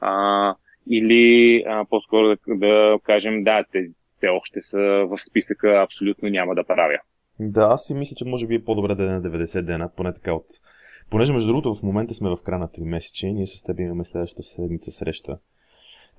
А, 0.00 0.54
или 0.90 1.64
а, 1.66 1.84
по-скоро 1.84 2.26
да, 2.28 2.36
да 2.46 2.98
кажем, 3.04 3.44
да, 3.44 3.64
тези 3.72 3.94
все 4.04 4.28
още 4.28 4.62
са 4.62 4.78
в 4.80 5.18
списъка, 5.18 5.82
абсолютно 5.82 6.28
няма 6.28 6.54
да 6.54 6.64
правя. 6.64 6.98
Да, 7.40 7.68
аз 7.70 7.84
си 7.86 7.94
мисля, 7.94 8.14
че 8.16 8.24
може 8.24 8.46
би 8.46 8.54
е 8.54 8.64
по-добре 8.64 8.94
да 8.94 9.04
е 9.04 9.06
на 9.06 9.22
90 9.22 9.62
дена, 9.62 9.90
поне 9.96 10.14
така 10.14 10.34
от 10.34 10.44
Понеже, 11.10 11.32
между 11.32 11.46
другото, 11.46 11.74
в 11.74 11.82
момента 11.82 12.14
сме 12.14 12.30
в 12.30 12.38
края 12.44 12.58
на 12.58 12.68
3 12.68 12.84
месече, 12.84 13.32
ние 13.32 13.46
с 13.46 13.62
теб 13.62 13.80
имаме 13.80 14.04
следващата 14.04 14.42
седмица 14.42 14.92
среща. 14.92 15.38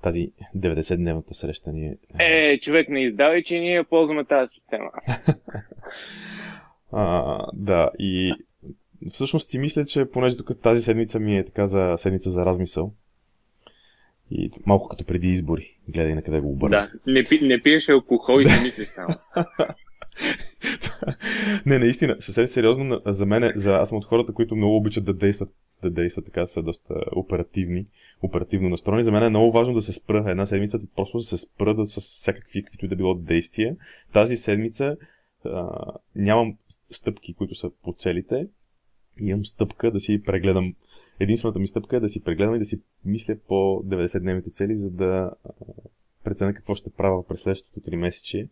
Тази 0.02 0.32
90-дневната 0.56 1.32
среща 1.32 1.72
ни 1.72 1.86
е... 1.86 1.96
Е, 2.18 2.58
човек, 2.58 2.88
не 2.88 3.02
издавай, 3.02 3.42
че 3.42 3.60
ние 3.60 3.84
ползваме 3.84 4.24
тази 4.24 4.54
система. 4.54 4.90
а, 6.92 7.38
да, 7.54 7.90
и 7.98 8.32
всъщност 9.12 9.50
си 9.50 9.58
мисля, 9.58 9.86
че 9.86 10.10
понеже 10.10 10.36
тук 10.36 10.60
тази 10.62 10.82
седмица 10.82 11.20
ми 11.20 11.38
е 11.38 11.44
така 11.44 11.66
за 11.66 11.94
седмица 11.96 12.30
за 12.30 12.46
размисъл, 12.46 12.92
и 14.30 14.50
малко 14.66 14.88
като 14.88 15.04
преди 15.04 15.28
избори. 15.28 15.76
Гледай 15.88 16.14
на 16.14 16.22
къде 16.22 16.40
го 16.40 16.50
обърна. 16.50 16.70
Да, 16.70 17.12
не, 17.12 17.24
пи, 17.24 17.40
не 17.42 17.62
пиеш 17.62 17.88
алкохол 17.88 18.40
и 18.40 18.48
си 18.48 18.64
мислиш 18.64 18.88
само. 18.88 19.14
не, 21.66 21.78
наистина, 21.78 22.16
съвсем 22.18 22.46
сериозно 22.46 23.00
за 23.06 23.26
мен, 23.26 23.52
за, 23.54 23.74
аз 23.74 23.88
съм 23.88 23.98
от 23.98 24.04
хората, 24.04 24.32
които 24.32 24.56
много 24.56 24.76
обичат 24.76 25.04
да 25.04 25.14
действат, 25.14 25.48
да 25.82 25.90
действат 25.90 26.24
така, 26.24 26.46
са 26.46 26.62
доста 26.62 26.94
оперативни, 27.16 27.86
оперативно 28.22 28.68
настроени. 28.68 29.02
За 29.02 29.12
мен 29.12 29.22
е 29.22 29.28
много 29.28 29.52
важно 29.52 29.74
да 29.74 29.82
се 29.82 29.92
спра 29.92 30.24
една 30.28 30.46
седмица, 30.46 30.80
просто 30.96 31.18
да 31.18 31.24
се 31.24 31.38
спра 31.38 31.74
да 31.74 31.86
с 31.86 32.00
всякакви, 32.00 32.62
каквито 32.62 32.84
и 32.84 32.88
да 32.88 32.96
било 32.96 33.14
действия. 33.14 33.76
Тази 34.12 34.36
седмица 34.36 34.96
а, 35.44 35.68
нямам 36.16 36.56
стъпки, 36.90 37.34
които 37.34 37.54
са 37.54 37.70
по 37.84 37.94
целите. 37.98 38.48
Имам 39.20 39.44
стъпка 39.44 39.90
да 39.90 40.00
си 40.00 40.22
прегледам. 40.22 40.74
Единствената 41.20 41.58
ми 41.58 41.66
стъпка 41.66 41.96
е 41.96 42.00
да 42.00 42.08
си 42.08 42.24
прегледам 42.24 42.54
и 42.54 42.58
да 42.58 42.64
си 42.64 42.80
мисля 43.04 43.36
по 43.48 43.54
90-дневните 43.84 44.52
цели, 44.52 44.76
за 44.76 44.90
да 44.90 45.30
преценя 46.24 46.54
какво 46.54 46.74
ще 46.74 46.90
правя 46.90 47.26
през 47.26 47.40
следващото 47.40 47.80
3 47.80 47.96
месече 47.96 48.48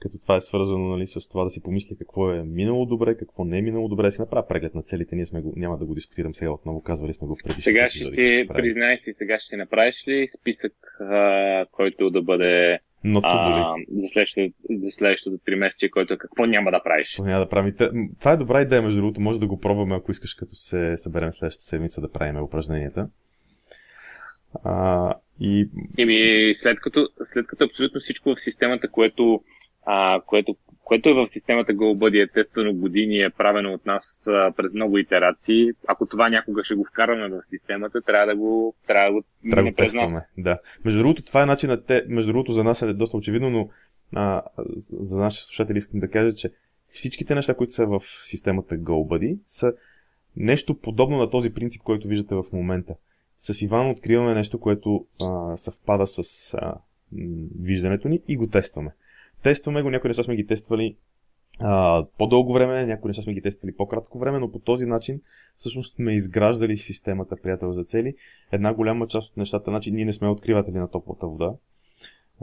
като 0.00 0.18
това 0.18 0.36
е 0.36 0.40
свързано 0.40 0.88
нали, 0.88 1.06
с 1.06 1.28
това 1.28 1.44
да 1.44 1.50
си 1.50 1.62
помисля 1.62 1.96
какво 1.98 2.32
е 2.32 2.42
минало 2.42 2.86
добре, 2.86 3.16
какво 3.16 3.44
не 3.44 3.58
е 3.58 3.62
минало 3.62 3.88
добре, 3.88 4.04
да 4.04 4.10
си 4.10 4.20
направя 4.20 4.48
преглед 4.48 4.74
на 4.74 4.82
целите. 4.82 5.16
Ние 5.16 5.26
сме 5.26 5.40
го, 5.40 5.52
няма 5.56 5.78
да 5.78 5.84
го 5.84 5.94
дискутирам 5.94 6.34
сега 6.34 6.50
отново, 6.50 6.82
казвали 6.82 7.12
сме 7.12 7.26
го 7.26 7.34
в 7.34 7.38
предишните 7.44 7.62
Сега 7.62 7.88
ще 7.88 8.04
си, 8.04 8.46
признай 8.48 8.98
си, 8.98 9.12
сега 9.12 9.38
ще 9.38 9.48
си 9.48 9.56
направиш 9.56 10.08
ли 10.08 10.28
списък, 10.28 10.72
а, 11.00 11.66
който 11.72 12.10
да 12.10 12.22
бъде 12.22 12.78
а, 13.04 13.74
за, 13.88 14.08
следващото, 14.08 14.52
за 14.70 14.90
следващото 14.90 15.36
3 15.36 15.54
месеца, 15.54 15.90
който 15.90 16.14
е 16.14 16.18
какво 16.18 16.46
няма 16.46 16.70
да 16.70 16.82
правиш. 16.82 17.12
Това 17.12 17.28
няма 17.28 17.44
да 17.44 17.48
правим. 17.48 17.74
Това 18.18 18.32
е 18.32 18.36
добра 18.36 18.60
идея, 18.60 18.82
между 18.82 19.00
другото. 19.00 19.20
Може 19.20 19.40
да 19.40 19.46
го 19.46 19.60
пробваме, 19.60 19.94
ако 19.94 20.10
искаш, 20.10 20.34
като 20.34 20.54
се 20.54 20.96
съберем 20.96 21.32
следващата 21.32 21.64
седмица 21.64 22.00
да 22.00 22.12
правим 22.12 22.42
упражненията. 22.42 23.08
А, 24.64 25.14
и... 25.40 25.68
Еми, 25.98 26.50
след 26.54 26.80
като, 26.80 27.08
след 27.24 27.46
като 27.46 27.64
абсолютно 27.64 28.00
всичко 28.00 28.34
в 28.34 28.40
системата, 28.40 28.90
което 28.90 29.42
а, 29.86 30.20
което, 30.26 30.56
което 30.84 31.08
е 31.08 31.14
в 31.14 31.26
системата 31.26 31.72
GoBuddy 31.72 32.24
е 32.24 32.32
тествано 32.32 32.74
години, 32.74 33.20
е 33.20 33.30
правено 33.30 33.72
от 33.72 33.86
нас 33.86 34.26
а, 34.30 34.52
през 34.56 34.74
много 34.74 34.98
итерации. 34.98 35.70
Ако 35.88 36.06
това 36.06 36.28
някога 36.28 36.64
ще 36.64 36.74
го 36.74 36.84
вкараме 36.84 37.28
в 37.28 37.40
системата, 37.42 38.02
трябва 38.02 38.26
да 38.26 38.36
го, 38.36 38.74
трябва 38.86 39.06
да 39.06 39.12
го, 39.12 39.22
трябва 39.50 39.62
да 39.62 39.70
го 39.70 39.76
през 39.76 39.94
нас. 39.94 40.28
Да. 40.38 40.58
Между 40.84 41.00
другото, 41.00 41.22
това 41.22 41.42
е 41.42 41.46
начинът, 41.46 41.86
те, 41.86 42.04
между 42.08 42.32
другото, 42.32 42.52
за 42.52 42.64
нас 42.64 42.82
е 42.82 42.92
доста 42.92 43.16
очевидно, 43.16 43.50
но 43.50 43.68
а, 44.14 44.42
за 44.90 45.20
нашите 45.20 45.44
слушатели 45.44 45.78
искам 45.78 46.00
да 46.00 46.10
кажа, 46.10 46.34
че 46.34 46.50
всичките 46.88 47.34
неща, 47.34 47.54
които 47.54 47.72
са 47.72 47.86
в 47.86 48.02
системата 48.24 48.74
GoBuddy, 48.74 49.38
са 49.46 49.72
нещо 50.36 50.74
подобно 50.74 51.18
на 51.18 51.30
този 51.30 51.54
принцип, 51.54 51.82
който 51.82 52.08
виждате 52.08 52.34
в 52.34 52.44
момента. 52.52 52.94
С 53.38 53.62
Иван 53.62 53.90
откриваме 53.90 54.34
нещо, 54.34 54.60
което 54.60 55.06
а, 55.24 55.56
съвпада 55.56 56.06
с 56.06 56.54
а, 56.54 56.74
виждането 57.60 58.08
ни 58.08 58.20
и 58.28 58.36
го 58.36 58.46
тестваме. 58.46 58.92
Тестваме 59.42 59.82
го, 59.82 59.90
някои 59.90 60.08
неща 60.08 60.22
сме 60.22 60.36
ги 60.36 60.46
тествали 60.46 60.96
а, 61.60 62.04
по-дълго 62.18 62.52
време, 62.52 62.86
някои 62.86 63.08
неща 63.08 63.22
сме 63.22 63.34
ги 63.34 63.42
тествали 63.42 63.76
по-кратко 63.76 64.18
време, 64.18 64.38
но 64.38 64.52
по 64.52 64.58
този 64.58 64.86
начин 64.86 65.20
всъщност 65.56 65.94
сме 65.94 66.14
изграждали 66.14 66.76
системата 66.76 67.36
приятел 67.42 67.72
за 67.72 67.84
цели. 67.84 68.14
Една 68.52 68.74
голяма 68.74 69.06
част 69.06 69.30
от 69.30 69.36
нещата, 69.36 69.70
значи 69.70 69.92
ние 69.92 70.04
не 70.04 70.12
сме 70.12 70.28
откриватели 70.28 70.78
на 70.78 70.90
топлата 70.90 71.26
вода. 71.26 71.54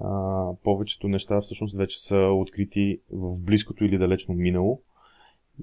А, 0.04 0.50
повечето 0.64 1.08
неща 1.08 1.42
всъщност 1.42 1.78
вече 1.78 2.00
са 2.00 2.18
открити 2.18 3.00
в 3.12 3.42
близкото 3.42 3.86
или 3.86 3.98
далечно 3.98 4.34
минало. 4.34 4.82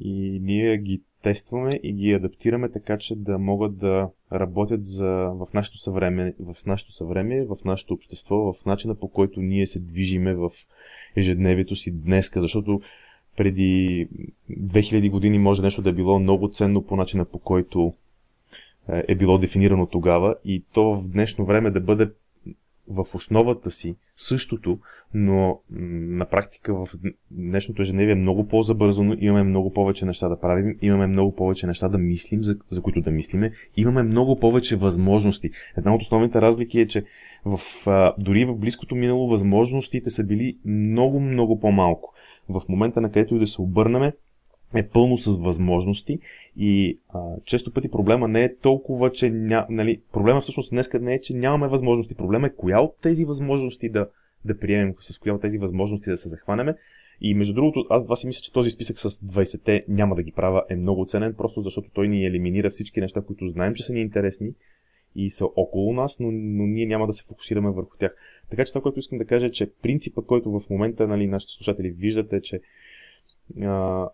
и 0.00 0.40
ние 0.42 0.78
ги 0.78 1.02
тестваме 1.24 1.80
и 1.82 1.92
ги 1.92 2.12
адаптираме 2.12 2.68
така, 2.68 2.98
че 2.98 3.16
да 3.16 3.38
могат 3.38 3.78
да 3.78 4.08
работят 4.32 4.86
за, 4.86 5.06
в 5.34 5.46
нашето 5.54 5.78
съвреме, 5.78 6.34
в 6.40 6.66
нашето 6.66 6.92
съвреме, 6.92 7.44
в 7.44 7.56
нашето 7.64 7.94
общество, 7.94 8.52
в 8.52 8.64
начина 8.66 8.94
по 8.94 9.08
който 9.08 9.40
ние 9.40 9.66
се 9.66 9.80
движиме 9.80 10.34
в 10.34 10.50
ежедневието 11.16 11.76
си 11.76 12.00
днеска, 12.00 12.40
защото 12.40 12.80
преди 13.36 14.08
2000 14.50 15.10
години 15.10 15.38
може 15.38 15.62
нещо 15.62 15.82
да 15.82 15.90
е 15.90 15.92
било 15.92 16.18
много 16.18 16.48
ценно 16.48 16.82
по 16.82 16.96
начина 16.96 17.24
по 17.24 17.38
който 17.38 17.94
е, 18.92 19.04
е 19.08 19.14
било 19.14 19.38
дефинирано 19.38 19.86
тогава. 19.86 20.36
И 20.44 20.64
то 20.72 20.94
в 20.94 21.08
днешно 21.08 21.44
време 21.44 21.70
да 21.70 21.80
бъде 21.80 22.10
в 22.88 23.14
основата 23.14 23.70
си 23.70 23.96
същото, 24.16 24.78
но 25.14 25.60
на 25.70 26.26
практика 26.26 26.74
в 26.74 26.88
днешното 27.30 27.82
ежедневие 27.82 28.12
е 28.12 28.16
много 28.16 28.48
по-забързано, 28.48 29.16
имаме 29.18 29.42
много 29.42 29.72
повече 29.72 30.06
неща 30.06 30.28
да 30.28 30.40
правим, 30.40 30.78
имаме 30.82 31.06
много 31.06 31.34
повече 31.34 31.66
неща 31.66 31.88
да 31.88 31.98
мислим, 31.98 32.44
за, 32.44 32.56
за 32.70 32.82
които 32.82 33.00
да 33.00 33.10
мислиме, 33.10 33.52
имаме 33.76 34.02
много 34.02 34.38
повече 34.38 34.76
възможности. 34.76 35.50
Една 35.76 35.94
от 35.94 36.02
основните 36.02 36.40
разлики 36.40 36.80
е, 36.80 36.86
че 36.86 37.04
в, 37.44 37.60
а, 37.86 38.14
дори 38.18 38.44
в 38.44 38.54
близкото 38.54 38.94
минало 38.94 39.28
възможностите 39.28 40.10
са 40.10 40.24
били 40.24 40.58
много, 40.64 41.20
много 41.20 41.60
по-малко. 41.60 42.14
В 42.48 42.62
момента 42.68 43.00
на 43.00 43.10
където 43.10 43.34
и 43.34 43.38
да 43.38 43.46
се 43.46 43.62
обърнаме, 43.62 44.12
е 44.74 44.88
пълно 44.88 45.18
с 45.18 45.38
възможности 45.38 46.18
и 46.56 46.98
а, 47.08 47.20
често 47.44 47.72
пъти 47.72 47.90
проблема 47.90 48.28
не 48.28 48.44
е 48.44 48.56
толкова, 48.56 49.12
че 49.12 49.30
ня, 49.30 49.66
нали, 49.70 50.00
проблема 50.12 50.40
всъщност 50.40 50.70
днес 50.70 50.92
не 51.00 51.14
е, 51.14 51.20
че 51.20 51.34
нямаме 51.34 51.68
възможности. 51.68 52.14
Проблема 52.14 52.46
е 52.46 52.54
коя 52.54 52.80
от 52.80 52.96
тези 53.02 53.24
възможности 53.24 53.88
да, 53.88 54.08
да 54.44 54.58
приемем, 54.58 54.94
с 54.98 55.18
коя 55.18 55.34
от 55.34 55.40
тези 55.40 55.58
възможности 55.58 56.10
да 56.10 56.16
се 56.16 56.28
захванеме. 56.28 56.76
И 57.20 57.34
между 57.34 57.54
другото, 57.54 57.86
аз 57.90 58.04
два 58.04 58.16
си 58.16 58.26
мисля, 58.26 58.42
че 58.42 58.52
този 58.52 58.70
списък 58.70 58.98
с 58.98 59.10
20-те 59.10 59.84
няма 59.88 60.14
да 60.14 60.22
ги 60.22 60.32
правя 60.32 60.64
е 60.70 60.76
много 60.76 61.06
ценен, 61.06 61.34
просто 61.38 61.60
защото 61.60 61.90
той 61.94 62.08
ни 62.08 62.26
елиминира 62.26 62.70
всички 62.70 63.00
неща, 63.00 63.22
които 63.22 63.48
знаем, 63.48 63.74
че 63.74 63.82
са 63.82 63.92
ни 63.92 64.00
интересни 64.00 64.54
и 65.16 65.30
са 65.30 65.46
около 65.56 65.92
нас, 65.92 66.20
но, 66.20 66.30
но 66.32 66.66
ние 66.66 66.86
няма 66.86 67.06
да 67.06 67.12
се 67.12 67.24
фокусираме 67.24 67.70
върху 67.70 67.96
тях. 67.96 68.16
Така 68.50 68.64
че 68.64 68.72
това, 68.72 68.82
което 68.82 68.98
искам 68.98 69.18
да 69.18 69.24
кажа 69.24 69.46
е, 69.46 69.50
че 69.50 69.72
принципа, 69.82 70.22
който 70.22 70.50
в 70.50 70.70
момента 70.70 71.08
нали, 71.08 71.26
нашите 71.26 71.52
слушатели 71.52 71.90
виждате, 71.90 72.40
че 72.40 72.60
а, 73.62 74.08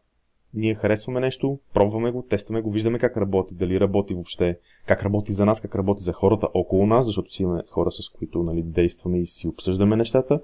ние 0.54 0.74
харесваме 0.74 1.20
нещо, 1.20 1.58
пробваме 1.74 2.10
го, 2.10 2.22
тестваме 2.22 2.60
го, 2.60 2.70
виждаме 2.70 2.98
как 2.98 3.16
работи, 3.16 3.54
дали 3.54 3.80
работи 3.80 4.14
въобще, 4.14 4.58
как 4.86 5.02
работи 5.02 5.32
за 5.32 5.46
нас, 5.46 5.60
как 5.60 5.74
работи 5.74 6.02
за 6.02 6.12
хората 6.12 6.48
около 6.54 6.86
нас, 6.86 7.06
защото 7.06 7.32
си 7.32 7.42
имаме 7.42 7.62
хора, 7.68 7.90
с 7.90 8.08
които 8.08 8.42
нали, 8.42 8.62
действаме 8.62 9.20
и 9.20 9.26
си 9.26 9.48
обсъждаме 9.48 9.96
нещата. 9.96 10.40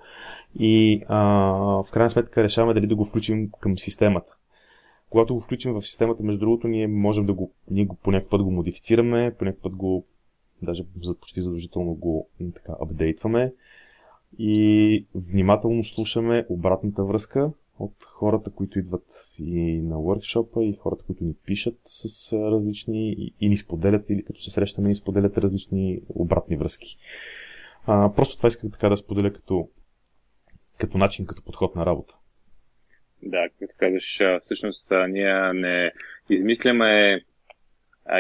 И 0.58 1.02
а, 1.08 1.18
в 1.82 1.90
крайна 1.92 2.10
сметка 2.10 2.42
решаваме 2.42 2.74
дали 2.74 2.86
да 2.86 2.96
го 2.96 3.04
включим 3.04 3.50
към 3.60 3.78
системата. 3.78 4.36
Когато 5.10 5.34
го 5.34 5.40
включим 5.40 5.72
в 5.72 5.82
системата, 5.82 6.22
между 6.22 6.40
другото, 6.40 6.68
ние 6.68 6.86
можем 6.86 7.26
да 7.26 7.32
го, 7.32 7.52
ние 7.70 7.84
го 7.84 7.96
по 7.96 8.10
някакъв 8.10 8.30
път 8.30 8.42
го 8.42 8.50
модифицираме, 8.50 9.34
по 9.38 9.44
някакъв 9.44 9.62
път 9.62 9.76
го, 9.76 10.04
даже 10.62 10.84
почти 11.20 11.42
задължително 11.42 11.94
го 11.94 12.28
така 12.54 12.72
апдейтваме 12.80 13.52
и 14.38 15.06
внимателно 15.14 15.84
слушаме 15.84 16.46
обратната 16.48 17.04
връзка, 17.04 17.50
от 17.78 18.04
хората, 18.04 18.50
които 18.52 18.78
идват 18.78 19.04
и 19.38 19.80
на 19.82 19.96
workshop 19.96 20.60
и 20.60 20.76
хората, 20.76 21.04
които 21.06 21.24
ни 21.24 21.34
пишат 21.46 21.78
с 21.84 22.32
различни 22.32 23.12
и, 23.12 23.34
и 23.40 23.48
ни 23.48 23.56
споделят 23.56 24.10
или 24.10 24.24
като 24.24 24.40
се 24.40 24.50
срещаме 24.50 24.88
ни 24.88 24.94
споделят 24.94 25.38
различни 25.38 26.00
обратни 26.08 26.56
връзки. 26.56 26.96
А, 27.86 28.12
просто 28.14 28.36
това 28.36 28.46
исках 28.46 28.70
така 28.72 28.88
да 28.88 28.96
споделя 28.96 29.32
като, 29.32 29.68
като 30.78 30.98
начин, 30.98 31.26
като 31.26 31.42
подход 31.44 31.76
на 31.76 31.86
работа. 31.86 32.14
Да, 33.22 33.48
като 33.58 33.74
казваш, 33.78 34.20
всъщност 34.40 34.92
ние 35.08 35.52
не 35.52 35.92
измисляме 36.30 37.20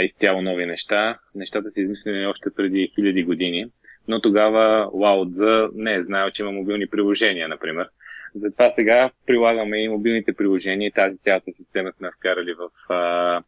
изцяло 0.02 0.42
нови 0.42 0.66
неща. 0.66 1.18
Нещата 1.34 1.70
са 1.70 1.82
измислени 1.82 2.26
още 2.26 2.50
преди 2.56 2.92
хиляди 2.94 3.24
години. 3.24 3.66
Но 4.08 4.20
тогава 4.20 4.90
Лао 4.92 5.30
Цзъ 5.30 5.68
не 5.74 5.94
е 5.94 6.02
знаел, 6.02 6.30
че 6.30 6.42
има 6.42 6.52
мобилни 6.52 6.86
приложения, 6.86 7.48
например. 7.48 7.88
Затова 8.36 8.70
сега 8.70 9.10
прилагаме 9.26 9.82
и 9.82 9.88
мобилните 9.88 10.32
приложения 10.32 10.92
тази 10.92 11.18
цялата 11.18 11.52
система 11.52 11.92
сме 11.92 12.10
вкарали 12.10 12.54
в 12.54 12.92
а, 12.92 13.42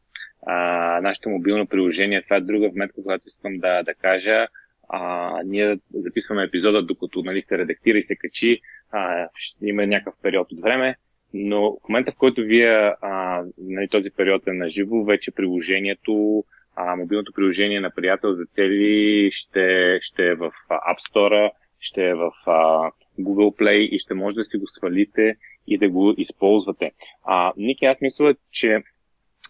а, 0.47 1.01
нашето 1.01 1.31
мобилно 1.31 1.67
приложение. 1.67 2.23
Това 2.23 2.37
е 2.37 2.41
друга 2.41 2.69
вметка, 2.69 3.03
която 3.03 3.29
искам 3.29 3.59
да, 3.59 3.83
да 3.83 3.95
кажа. 3.95 4.47
А, 4.89 5.33
ние 5.45 5.79
записваме 5.95 6.43
епизода, 6.43 6.83
докато 6.83 7.23
нали, 7.23 7.43
се 7.43 7.59
редактира 7.59 7.99
и 7.99 8.07
се 8.07 8.17
качи. 8.17 8.61
А, 8.93 9.29
има 9.63 9.87
някакъв 9.87 10.15
период 10.23 10.53
от 10.53 10.61
време. 10.61 10.97
Но 11.35 11.79
в 11.85 11.89
момента, 11.89 12.13
в 12.13 12.19
който 12.19 12.43
вие 12.43 12.95
а, 13.01 13.43
нали, 13.59 13.89
този 13.89 14.11
период 14.11 14.47
е 14.47 14.53
на 14.53 14.71
живо, 14.71 15.05
вече 15.05 15.31
приложението, 15.31 16.45
а, 16.77 16.97
мобилното 16.97 17.33
приложение 17.33 17.81
на 17.81 17.91
приятел 17.91 18.33
за 18.33 18.45
цели 18.47 19.29
ще, 19.33 19.99
ще 20.03 20.27
е 20.27 20.35
в 20.35 20.53
App 20.71 21.13
Store, 21.13 21.51
ще 21.81 22.09
е 22.09 22.15
в 22.15 22.31
а, 22.47 22.91
Google 23.19 23.57
Play 23.61 23.79
и 23.79 23.99
ще 23.99 24.15
може 24.15 24.35
да 24.35 24.45
си 24.45 24.59
го 24.59 24.67
свалите 24.67 25.37
и 25.67 25.79
да 25.79 25.89
го 25.89 26.15
използвате. 26.17 26.93
А, 27.25 27.53
Ники, 27.57 27.85
аз 27.85 28.01
мисля, 28.01 28.35
че 28.51 28.83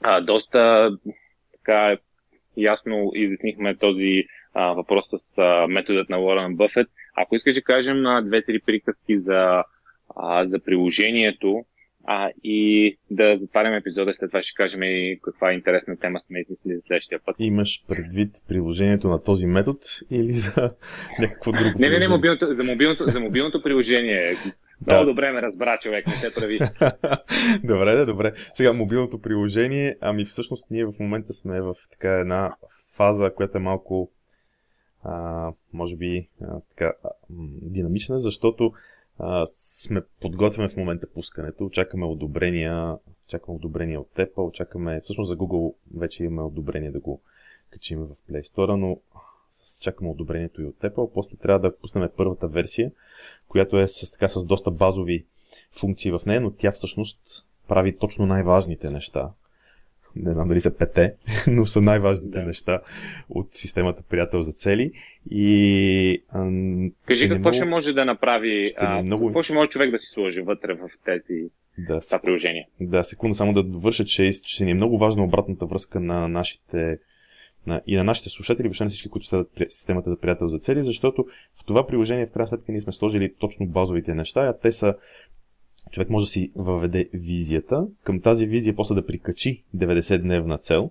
а, 0.02 0.20
доста 0.20 0.90
така 1.52 1.96
ясно 2.56 3.10
изяснихме 3.14 3.76
този 3.76 4.24
а, 4.54 4.72
въпрос 4.72 5.04
с 5.08 5.38
а, 5.38 5.66
методът 5.66 6.08
на 6.08 6.20
Уорън 6.20 6.56
Бъфет. 6.56 6.88
Ако 7.16 7.34
искаш 7.34 7.54
да 7.54 7.62
кажем 7.62 8.02
на 8.02 8.22
две-три 8.22 8.60
приказки 8.60 9.20
за, 9.20 9.64
а, 10.16 10.48
за 10.48 10.64
приложението, 10.64 11.64
а, 12.10 12.30
и 12.44 12.98
да 13.10 13.36
затваряме 13.36 13.76
епизода, 13.76 14.14
след 14.14 14.30
това 14.30 14.42
ще 14.42 14.54
кажем 14.54 14.82
и 14.82 15.18
каква 15.22 15.52
интересна 15.52 15.96
тема 15.96 16.20
сме 16.20 16.40
измислили 16.40 16.74
за 16.74 16.80
следващия 16.80 17.20
път. 17.26 17.36
Имаш 17.38 17.84
предвид 17.88 18.30
приложението 18.48 19.08
на 19.08 19.22
този 19.22 19.46
метод 19.46 19.78
или 20.10 20.32
за 20.32 20.70
някакво 21.18 21.52
друго 21.52 21.78
Не, 21.78 21.88
не, 21.88 21.98
не, 21.98 22.08
мобилното, 22.08 22.54
за, 22.54 22.64
мобилното, 22.64 23.10
за 23.10 23.20
мобилното 23.20 23.62
приложение. 23.62 24.36
Много 24.86 25.04
да. 25.04 25.06
добре 25.06 25.32
ме 25.32 25.42
разбра 25.42 25.78
човек, 25.78 26.06
не 26.06 26.12
се 26.12 26.34
прави. 26.34 26.58
добре, 27.64 27.94
да, 27.94 28.06
добре. 28.06 28.32
Сега 28.54 28.72
мобилното 28.72 29.18
приложение, 29.18 29.96
ами 30.00 30.24
всъщност 30.24 30.70
ние 30.70 30.84
в 30.84 30.94
момента 31.00 31.32
сме 31.32 31.60
в 31.60 31.74
така 31.90 32.10
една 32.10 32.54
фаза, 32.96 33.30
която 33.34 33.58
е 33.58 33.60
малко 33.60 34.10
а, 35.04 35.52
може 35.72 35.96
би 35.96 36.28
а, 36.42 36.60
така 36.68 36.92
а, 37.04 37.08
динамична, 37.62 38.18
защото 38.18 38.72
сме 39.46 40.02
подготвяме 40.20 40.68
в 40.68 40.76
момента 40.76 41.06
пускането, 41.14 41.64
очакваме 41.64 42.06
одобрения, 42.06 42.96
чакаме 43.26 43.56
одобрения 43.56 44.00
от 44.00 44.10
Apple, 44.14 44.48
очакваме, 44.48 45.00
всъщност 45.00 45.28
за 45.28 45.36
Google 45.36 45.74
вече 45.96 46.24
имаме 46.24 46.42
одобрение 46.42 46.90
да 46.90 47.00
го 47.00 47.20
качим 47.70 47.98
в 47.98 48.16
Play 48.30 48.42
Store, 48.42 48.76
но 48.76 48.98
с, 49.50 49.80
чакаме 49.80 50.10
одобрението 50.10 50.62
и 50.62 50.64
от 50.64 50.78
Apple. 50.78 51.12
После 51.14 51.36
трябва 51.36 51.58
да 51.58 51.76
пуснем 51.76 52.08
първата 52.16 52.48
версия, 52.48 52.92
която 53.48 53.78
е 53.78 53.88
с, 53.88 54.12
така, 54.12 54.28
с 54.28 54.44
доста 54.44 54.70
базови 54.70 55.26
функции 55.72 56.10
в 56.10 56.20
нея, 56.26 56.40
но 56.40 56.50
тя 56.50 56.70
всъщност 56.70 57.46
прави 57.68 57.96
точно 57.96 58.26
най-важните 58.26 58.90
неща 58.90 59.30
не 60.16 60.32
знам 60.32 60.48
дали 60.48 60.60
са 60.60 60.76
пете, 60.76 61.14
но 61.46 61.66
са 61.66 61.80
най-важните 61.80 62.38
да. 62.38 62.44
неща 62.44 62.80
от 63.28 63.48
системата 63.50 64.02
приятел 64.02 64.42
за 64.42 64.52
цели. 64.52 64.92
И, 65.30 66.22
а, 66.28 66.50
Кажи 67.06 67.28
какво 67.28 67.52
ще 67.52 67.64
може 67.64 67.92
да 67.92 68.04
направи, 68.04 68.66
ще 68.66 68.76
а, 68.78 69.02
много... 69.02 69.26
какво 69.26 69.42
ще 69.42 69.54
може 69.54 69.70
човек 69.70 69.90
да 69.90 69.98
си 69.98 70.10
сложи 70.10 70.40
вътре 70.40 70.74
в 70.74 70.88
тези 71.04 71.50
да, 71.78 72.00
това 72.00 72.18
приложение. 72.18 72.68
Да, 72.80 73.04
секунда 73.04 73.34
само 73.34 73.52
да 73.52 73.62
довърша, 73.62 74.04
че, 74.04 74.30
че 74.30 74.64
ни 74.64 74.70
е 74.70 74.74
много 74.74 74.98
важна 74.98 75.24
обратната 75.24 75.66
връзка 75.66 76.00
на 76.00 76.28
нашите 76.28 76.98
на, 77.66 77.82
и 77.86 77.96
на 77.96 78.04
нашите 78.04 78.30
слушатели, 78.30 78.68
въобще 78.68 78.84
на 78.84 78.90
всички, 78.90 79.08
които 79.08 79.26
следват 79.26 79.50
системата 79.68 80.10
за 80.10 80.16
приятел 80.18 80.48
за 80.48 80.58
цели, 80.58 80.82
защото 80.82 81.26
в 81.60 81.64
това 81.64 81.86
приложение 81.86 82.26
в 82.26 82.32
крайна 82.32 82.46
сметка 82.46 82.72
ние 82.72 82.80
сме 82.80 82.92
сложили 82.92 83.34
точно 83.38 83.66
базовите 83.66 84.14
неща, 84.14 84.40
а 84.40 84.58
те 84.58 84.72
са 84.72 84.94
човек 85.90 86.10
може 86.10 86.24
да 86.26 86.30
си 86.30 86.50
въведе 86.56 87.08
визията, 87.12 87.86
към 88.04 88.20
тази 88.20 88.46
визия 88.46 88.76
после 88.76 88.94
да 88.94 89.06
прикачи 89.06 89.62
90-дневна 89.76 90.60
цел 90.60 90.90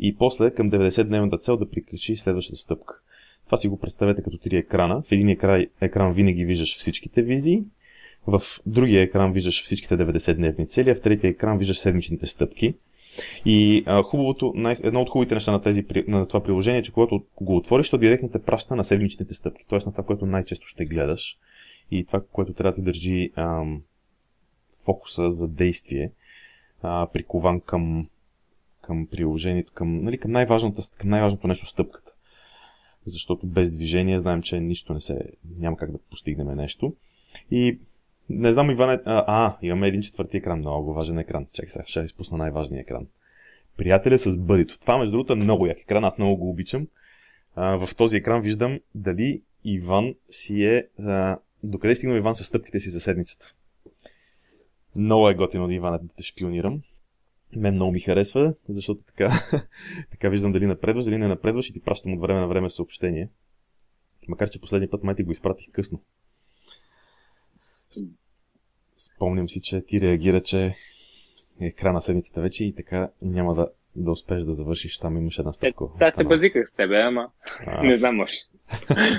и 0.00 0.16
после 0.16 0.50
към 0.50 0.70
90-дневната 0.70 1.38
цел 1.38 1.56
да 1.56 1.70
прикачи 1.70 2.16
следващата 2.16 2.56
стъпка. 2.56 2.94
Това 3.44 3.56
си 3.56 3.68
го 3.68 3.78
представете 3.78 4.22
като 4.22 4.38
три 4.38 4.56
екрана. 4.56 5.02
В 5.02 5.12
един 5.12 5.28
екран, 5.28 5.66
екран 5.80 6.12
винаги 6.12 6.44
виждаш 6.44 6.78
всичките 6.78 7.22
визии, 7.22 7.62
в 8.26 8.42
другия 8.66 9.02
екран 9.02 9.32
виждаш 9.32 9.64
всичките 9.64 9.96
90-дневни 9.96 10.68
цели, 10.68 10.90
а 10.90 10.94
в 10.94 11.00
третия 11.00 11.30
екран 11.30 11.58
виждаш 11.58 11.78
седмичните 11.78 12.26
стъпки. 12.26 12.74
И 13.44 13.82
а, 13.86 14.02
хубавото, 14.02 14.52
най- 14.56 14.78
едно 14.82 15.00
от 15.00 15.10
хубавите 15.10 15.34
неща 15.34 15.52
на, 15.52 15.62
тези, 15.62 15.84
на 16.08 16.26
това 16.26 16.42
приложение 16.42 16.80
е, 16.80 16.82
че 16.82 16.92
когато 16.92 17.24
го 17.40 17.56
отвориш, 17.56 17.90
то 17.90 17.98
директно 17.98 18.28
те 18.28 18.42
праща 18.42 18.76
на 18.76 18.84
седмичните 18.84 19.34
стъпки, 19.34 19.64
т.е. 19.68 19.78
на 19.86 19.92
това, 19.92 20.04
което 20.04 20.26
най-често 20.26 20.66
ще 20.66 20.84
гледаш 20.84 21.38
и 21.90 22.04
това, 22.04 22.22
което 22.32 22.52
трябва 22.52 22.72
да 22.72 22.76
ти 22.76 22.82
държи 22.82 23.30
ам, 23.36 23.82
фокуса 24.86 25.30
за 25.30 25.48
действие, 25.48 26.10
а, 26.82 27.06
прикован 27.12 27.60
към, 27.60 28.08
към 28.82 29.06
приложението, 29.06 29.72
към, 29.72 30.04
нали, 30.04 30.18
към, 30.18 30.30
най-важната, 30.30 30.82
към 30.98 31.10
най-важното 31.10 31.48
нещо 31.48 31.66
стъпката. 31.66 32.10
Защото 33.06 33.46
без 33.46 33.70
движение 33.70 34.18
знаем, 34.18 34.42
че 34.42 34.60
нищо 34.60 34.94
не 34.94 35.00
се, 35.00 35.20
няма 35.58 35.76
как 35.76 35.92
да 35.92 35.98
постигнем 35.98 36.56
нещо. 36.56 36.94
И 37.50 37.78
Не 38.28 38.52
знам, 38.52 38.70
Иван 38.70 38.90
е... 38.90 39.00
А, 39.04 39.24
а, 39.26 39.58
имаме 39.62 39.88
един 39.88 40.02
четвърти 40.02 40.36
екран, 40.36 40.58
много 40.58 40.94
важен 40.94 41.18
екран. 41.18 41.46
Чакай 41.52 41.70
сега, 41.70 41.84
ще 41.86 42.00
изпусна 42.00 42.38
най-важния 42.38 42.80
екран. 42.80 43.06
Приятеля 43.76 44.18
с 44.18 44.36
бъдето. 44.36 44.78
Това, 44.80 44.98
между 44.98 45.12
другото, 45.12 45.32
е 45.32 45.36
много 45.36 45.66
як 45.66 45.78
екран, 45.78 46.04
аз 46.04 46.18
много 46.18 46.36
го 46.36 46.50
обичам. 46.50 46.86
А, 47.54 47.86
в 47.86 47.94
този 47.96 48.16
екран 48.16 48.42
виждам 48.42 48.80
дали 48.94 49.42
Иван 49.64 50.14
си 50.30 50.64
е... 50.64 50.88
А, 50.98 51.38
докъде 51.62 51.92
е 51.92 51.94
стигнал 51.94 52.16
Иван 52.16 52.34
с 52.34 52.44
стъпките 52.44 52.80
си 52.80 52.90
за 52.90 53.00
седмицата. 53.00 53.54
Много 54.96 55.28
е 55.28 55.34
готино 55.34 55.66
да 55.66 55.74
Иван 55.74 55.92
да 55.92 56.14
те 56.16 56.22
шпионирам. 56.22 56.82
Мен 57.56 57.74
много 57.74 57.92
ми 57.92 58.00
харесва, 58.00 58.54
защото 58.68 59.02
така, 59.02 59.30
така 60.10 60.28
виждам 60.28 60.52
дали 60.52 60.66
напредваш, 60.66 61.04
дали 61.04 61.18
не 61.18 61.28
напредваш 61.28 61.70
и 61.70 61.72
ти 61.72 61.82
пращам 61.82 62.12
от 62.12 62.20
време 62.20 62.40
на 62.40 62.46
време 62.46 62.70
съобщение. 62.70 63.28
Макар, 64.28 64.50
че 64.50 64.60
последния 64.60 64.90
път 64.90 65.02
май 65.02 65.14
ти 65.14 65.22
го 65.22 65.32
изпратих 65.32 65.70
късно. 65.72 66.02
Спомням 68.96 69.48
си, 69.48 69.60
че 69.60 69.80
ти 69.80 70.00
реагира, 70.00 70.40
че 70.40 70.74
е 71.60 71.70
края 71.70 71.92
на 71.92 72.02
седмицата 72.02 72.40
вече 72.40 72.64
и 72.64 72.74
така 72.74 73.10
няма 73.22 73.54
да, 73.54 73.68
да 73.96 74.10
успееш 74.10 74.44
да 74.44 74.52
завършиш. 74.52 74.98
Там 74.98 75.16
имаш 75.16 75.38
една 75.38 75.52
стъпка. 75.52 75.84
Е, 75.94 75.98
да, 75.98 76.12
се 76.12 76.24
базиках 76.24 76.68
с 76.68 76.74
тебе, 76.74 77.00
ама 77.00 77.28
а, 77.66 77.82
не 77.82 77.96
знам 77.96 78.16
може. 78.16 78.36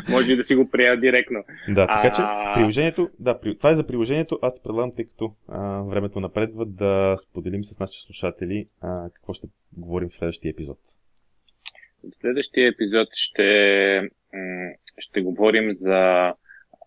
може 0.09 0.35
да 0.35 0.43
си 0.43 0.55
го 0.55 0.69
прия 0.69 0.99
директно. 0.99 1.43
Да, 1.69 1.87
така 1.87 2.15
че 2.15 2.21
приложението, 2.55 3.09
да, 3.19 3.39
при, 3.39 3.57
това 3.57 3.69
е 3.69 3.75
за 3.75 3.87
приложението. 3.87 4.39
Аз 4.41 4.55
ти 4.55 4.61
предлагам, 4.63 4.91
тъй 4.95 5.05
като 5.05 5.33
а, 5.47 5.81
времето 5.81 6.19
напредва, 6.19 6.65
да 6.65 7.15
споделим 7.17 7.63
с 7.63 7.79
нашите 7.79 8.05
слушатели 8.05 8.65
а, 8.81 9.09
какво 9.09 9.33
ще 9.33 9.47
говорим 9.77 10.09
в 10.09 10.15
следващия 10.15 10.49
епизод. 10.49 10.77
В 12.03 12.15
следващия 12.15 12.67
епизод 12.67 13.07
ще, 13.13 14.01
ще 14.99 15.21
говорим 15.21 15.71
за 15.71 16.33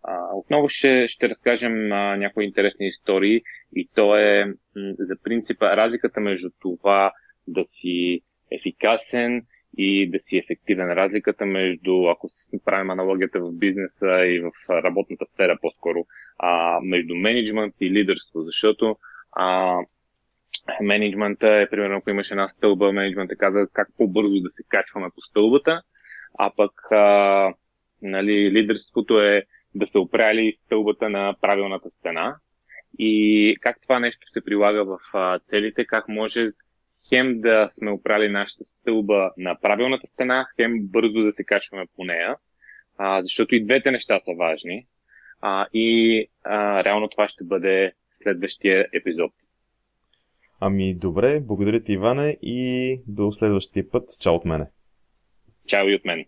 а, 0.02 0.34
отново 0.34 0.68
ще, 0.68 1.06
ще 1.06 1.28
разкажем 1.28 1.92
а, 1.92 2.16
някои 2.16 2.44
интересни 2.44 2.86
истории 2.86 3.42
и 3.76 3.88
то 3.94 4.16
е 4.16 4.44
м, 4.44 4.54
за 4.98 5.16
принципа 5.24 5.76
разликата 5.76 6.20
между 6.20 6.48
това 6.60 7.12
да 7.52 7.66
си 7.66 8.20
ефикасен 8.50 9.42
и 9.78 10.10
да 10.10 10.20
си 10.20 10.38
ефективен. 10.38 10.92
Разликата 10.92 11.46
между, 11.46 12.06
ако 12.06 12.28
правим 12.64 12.90
аналогията 12.90 13.40
в 13.40 13.52
бизнеса 13.52 14.26
и 14.26 14.40
в 14.40 14.50
работната 14.70 15.26
сфера 15.26 15.58
по-скоро, 15.60 16.06
а, 16.38 16.80
между 16.80 17.14
менеджмент 17.14 17.74
и 17.80 17.90
лидерство, 17.90 18.42
защото 18.42 18.96
а, 19.32 19.78
менеджмента 20.82 21.48
е, 21.48 21.70
примерно, 21.70 21.96
ако 21.96 22.10
имаш 22.10 22.30
една 22.30 22.48
стълба, 22.48 22.92
менеджмента 22.92 23.36
каза 23.36 23.66
как 23.72 23.88
по-бързо 23.96 24.40
да 24.40 24.50
се 24.50 24.62
качваме 24.68 25.08
по 25.14 25.20
стълбата, 25.20 25.82
а 26.38 26.50
пък 26.56 26.72
а, 26.90 27.54
нали, 28.02 28.50
лидерството 28.50 29.20
е 29.20 29.44
да 29.74 29.86
са 29.86 30.00
опряли 30.00 30.52
стълбата 30.54 31.08
на 31.08 31.34
правилната 31.40 31.90
стена 31.90 32.36
и 32.98 33.56
как 33.60 33.80
това 33.82 33.98
нещо 33.98 34.26
се 34.26 34.44
прилага 34.44 34.82
в 34.82 34.98
целите, 35.44 35.84
как 35.86 36.08
може 36.08 36.50
хем 37.14 37.40
да 37.40 37.68
сме 37.70 37.90
опрали 37.90 38.28
нашата 38.28 38.64
стълба 38.64 39.30
на 39.36 39.58
правилната 39.62 40.06
стена, 40.06 40.46
хем 40.56 40.72
бързо 40.80 41.20
да 41.22 41.32
се 41.32 41.44
качваме 41.44 41.86
по 41.96 42.04
нея, 42.04 42.36
а, 42.98 43.22
защото 43.22 43.54
и 43.54 43.64
двете 43.64 43.90
неща 43.90 44.20
са 44.20 44.32
важни. 44.38 44.86
А, 45.40 45.66
и 45.72 46.26
а, 46.44 46.84
реално 46.84 47.08
това 47.08 47.28
ще 47.28 47.44
бъде 47.44 47.92
следващия 48.12 48.86
епизод. 48.92 49.32
Ами 50.60 50.94
добре, 50.94 51.40
благодаря 51.40 51.82
ти 51.82 51.92
Иване 51.92 52.36
и 52.42 53.00
до 53.16 53.32
следващия 53.32 53.90
път. 53.90 54.08
Чао 54.20 54.34
от 54.34 54.44
мене. 54.44 54.66
Чао 55.66 55.88
и 55.88 55.94
от 55.94 56.04
мен. 56.04 56.24